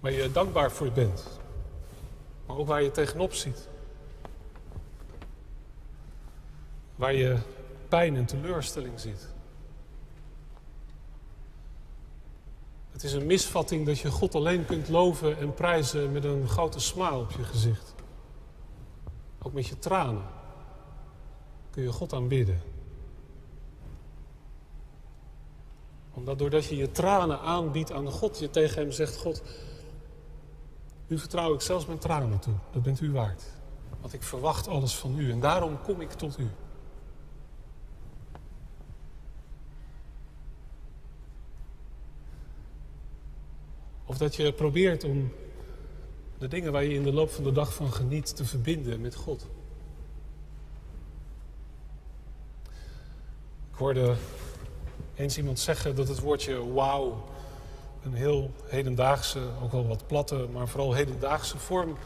waar 0.05 0.13
je 0.13 0.33
dankbaar 0.33 0.73
voor 0.73 0.91
bent. 0.91 1.41
Maar 2.47 2.57
ook 2.57 2.67
waar 2.67 2.83
je 2.83 2.91
tegenop 2.91 3.33
ziet. 3.33 3.69
Waar 6.97 7.15
je 7.15 7.39
pijn 7.89 8.17
en 8.17 8.25
teleurstelling 8.25 9.01
ziet. 9.01 9.29
Het 12.91 13.03
is 13.03 13.13
een 13.13 13.27
misvatting 13.27 13.87
dat 13.87 13.99
je 13.99 14.11
God 14.11 14.35
alleen 14.35 14.67
kunt 14.67 14.89
loven 14.89 15.39
en 15.39 15.55
prijzen 15.55 16.13
met 16.13 16.25
een 16.25 16.49
grote 16.49 16.81
smile 16.81 17.19
op 17.19 17.31
je 17.31 17.45
gezicht. 17.45 17.95
Ook 19.43 19.53
met 19.53 19.67
je 19.67 19.79
tranen 19.79 20.25
kun 21.71 21.83
je 21.83 21.93
God 21.93 22.13
aanbidden. 22.13 22.61
Omdat 26.15 26.39
doordat 26.39 26.65
je 26.65 26.77
je 26.77 26.91
tranen 26.91 27.41
aanbiedt 27.41 27.93
aan 27.93 28.11
God, 28.11 28.39
je 28.39 28.51
tegen 28.51 28.83
hem 28.83 28.93
zegt: 28.93 29.17
God, 29.17 29.43
u 31.07 31.19
vertrouw 31.19 31.55
ik 31.55 31.61
zelfs 31.61 31.87
mijn 31.87 31.99
tranen 31.99 32.39
toe. 32.39 32.55
Dat 32.73 32.83
bent 32.83 33.01
u 33.01 33.13
waard. 33.13 33.43
Want 34.01 34.13
ik 34.13 34.23
verwacht 34.23 34.69
alles 34.69 34.95
van 34.95 35.19
u 35.19 35.31
en 35.31 35.41
daarom 35.41 35.83
kom 35.83 36.01
ik 36.01 36.13
tot 36.13 36.39
u. 36.39 36.49
Of 44.07 44.19
dat 44.19 44.37
je 44.37 44.53
probeert 44.53 45.05
om 45.05 45.33
de 46.39 46.49
dingen 46.49 46.73
waar 46.73 46.85
je 46.85 46.95
in 46.95 47.03
de 47.03 47.13
loop 47.13 47.31
van 47.31 47.45
de 47.45 47.53
dag 47.53 47.75
van 47.75 47.93
geniet 47.93 48.37
te 48.37 48.45
verbinden 48.45 49.01
met 49.01 49.15
God. 49.15 49.47
Ik 53.71 53.81
hoorde 53.81 54.17
eens 55.17 55.39
iemand 55.39 55.59
zeggen 55.59 55.97
dat 55.97 56.09
het 56.09 56.21
woordje 56.21 56.73
wauw 56.73 57.25
een 58.05 58.15
heel 58.15 58.51
hedendaagse, 58.65 59.41
ook 59.63 59.73
wel 59.73 59.87
wat 59.87 60.07
platte, 60.07 60.49
maar 60.53 60.69
vooral 60.69 60.93
hedendaagse 60.93 61.59
vorm 61.59 61.97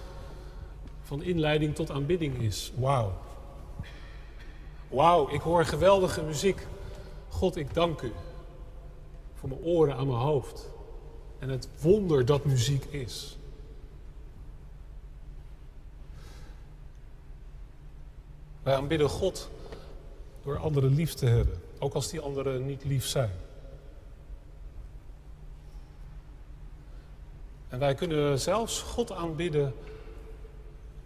van 1.02 1.22
inleiding 1.22 1.74
tot 1.74 1.90
aanbidding 1.90 2.38
is. 2.38 2.72
Wauw. 2.76 3.12
Wauw, 4.88 5.28
ik 5.30 5.40
hoor 5.40 5.64
geweldige 5.64 6.22
muziek. 6.22 6.66
God, 7.28 7.56
ik 7.56 7.74
dank 7.74 8.00
u 8.00 8.12
voor 9.34 9.48
mijn 9.48 9.60
oren 9.60 9.96
aan 9.96 10.06
mijn 10.06 10.18
hoofd 10.18 10.70
en 11.38 11.48
het 11.48 11.68
wonder 11.80 12.24
dat 12.24 12.44
muziek 12.44 12.84
is. 12.84 13.38
Wij 18.62 18.76
aanbidden 18.76 19.08
God 19.08 19.50
door 20.42 20.58
anderen 20.58 20.94
lief 20.94 21.14
te 21.14 21.26
hebben, 21.26 21.60
ook 21.78 21.94
als 21.94 22.08
die 22.08 22.20
anderen 22.20 22.66
niet 22.66 22.84
lief 22.84 23.06
zijn. 23.06 23.30
En 27.68 27.78
wij 27.78 27.94
kunnen 27.94 28.38
zelfs 28.38 28.80
God 28.80 29.12
aanbidden 29.12 29.74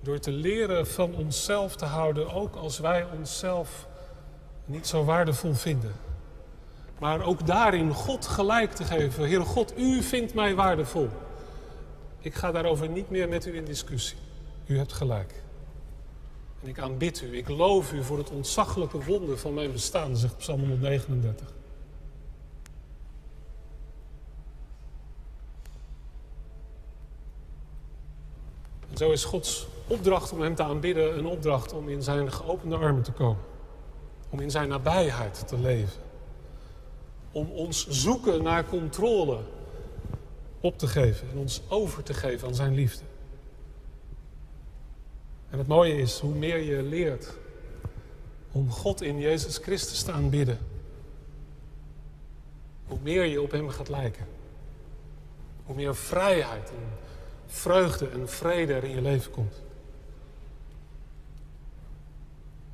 door 0.00 0.18
te 0.18 0.30
leren 0.30 0.86
van 0.86 1.14
onszelf 1.14 1.76
te 1.76 1.84
houden, 1.84 2.32
ook 2.32 2.56
als 2.56 2.78
wij 2.78 3.06
onszelf 3.16 3.86
niet 4.64 4.86
zo 4.86 5.04
waardevol 5.04 5.54
vinden. 5.54 5.92
Maar 6.98 7.22
ook 7.22 7.46
daarin 7.46 7.92
God 7.92 8.26
gelijk 8.26 8.72
te 8.72 8.84
geven. 8.84 9.24
Heer 9.24 9.40
God, 9.40 9.78
u 9.78 10.02
vindt 10.02 10.34
mij 10.34 10.54
waardevol. 10.54 11.08
Ik 12.18 12.34
ga 12.34 12.52
daarover 12.52 12.88
niet 12.88 13.10
meer 13.10 13.28
met 13.28 13.46
u 13.46 13.56
in 13.56 13.64
discussie. 13.64 14.18
U 14.66 14.78
hebt 14.78 14.92
gelijk. 14.92 15.42
En 16.62 16.68
ik 16.68 16.78
aanbid 16.78 17.20
u, 17.20 17.36
ik 17.36 17.48
loof 17.48 17.92
u 17.92 18.04
voor 18.04 18.18
het 18.18 18.30
ontzaglijke 18.30 19.04
wonder 19.04 19.38
van 19.38 19.54
mijn 19.54 19.72
bestaan, 19.72 20.16
zegt 20.16 20.36
Psalm 20.36 20.60
139. 20.60 21.52
En 28.90 28.96
zo 28.96 29.10
is 29.10 29.24
Gods 29.24 29.66
opdracht 29.86 30.32
om 30.32 30.40
Hem 30.40 30.54
te 30.54 30.62
aanbidden 30.62 31.18
een 31.18 31.26
opdracht 31.26 31.72
om 31.72 31.88
in 31.88 32.02
Zijn 32.02 32.32
geopende 32.32 32.76
armen 32.76 33.02
te 33.02 33.12
komen. 33.12 33.42
Om 34.30 34.40
in 34.40 34.50
Zijn 34.50 34.68
nabijheid 34.68 35.48
te 35.48 35.58
leven. 35.58 36.00
Om 37.32 37.50
ons 37.50 37.88
zoeken 37.88 38.42
naar 38.42 38.64
controle 38.64 39.38
op 40.60 40.78
te 40.78 40.86
geven 40.86 41.28
en 41.30 41.38
ons 41.38 41.62
over 41.68 42.02
te 42.02 42.14
geven 42.14 42.48
aan 42.48 42.54
Zijn 42.54 42.74
liefde. 42.74 43.04
En 45.52 45.58
het 45.58 45.66
mooie 45.66 45.96
is, 45.96 46.18
hoe 46.18 46.34
meer 46.34 46.58
je 46.58 46.82
leert 46.82 47.34
om 48.52 48.70
God 48.70 49.02
in 49.02 49.18
Jezus 49.18 49.56
Christus 49.56 50.02
te 50.02 50.12
aanbidden, 50.12 50.58
hoe 52.86 52.98
meer 53.02 53.24
je 53.24 53.42
op 53.42 53.50
Hem 53.50 53.68
gaat 53.68 53.88
lijken. 53.88 54.26
Hoe 55.64 55.74
meer 55.74 55.96
vrijheid 55.96 56.68
en 56.68 56.98
vreugde 57.46 58.08
en 58.08 58.28
vrede 58.28 58.72
er 58.72 58.84
in 58.84 58.94
je 58.94 59.00
leven 59.00 59.32
komt. 59.32 59.62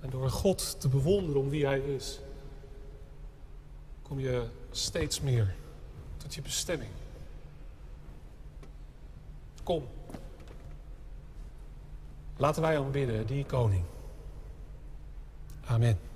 En 0.00 0.10
door 0.10 0.30
God 0.30 0.80
te 0.80 0.88
bewonderen 0.88 1.40
om 1.40 1.48
wie 1.48 1.66
Hij 1.66 1.80
is, 1.80 2.20
kom 4.02 4.20
je 4.20 4.46
steeds 4.70 5.20
meer 5.20 5.54
tot 6.16 6.34
je 6.34 6.42
bestemming. 6.42 6.90
Kom. 9.62 9.86
Laten 12.38 12.62
wij 12.62 12.78
aanbidden, 12.78 13.26
die 13.26 13.44
koning. 13.44 13.82
Amen. 15.66 16.07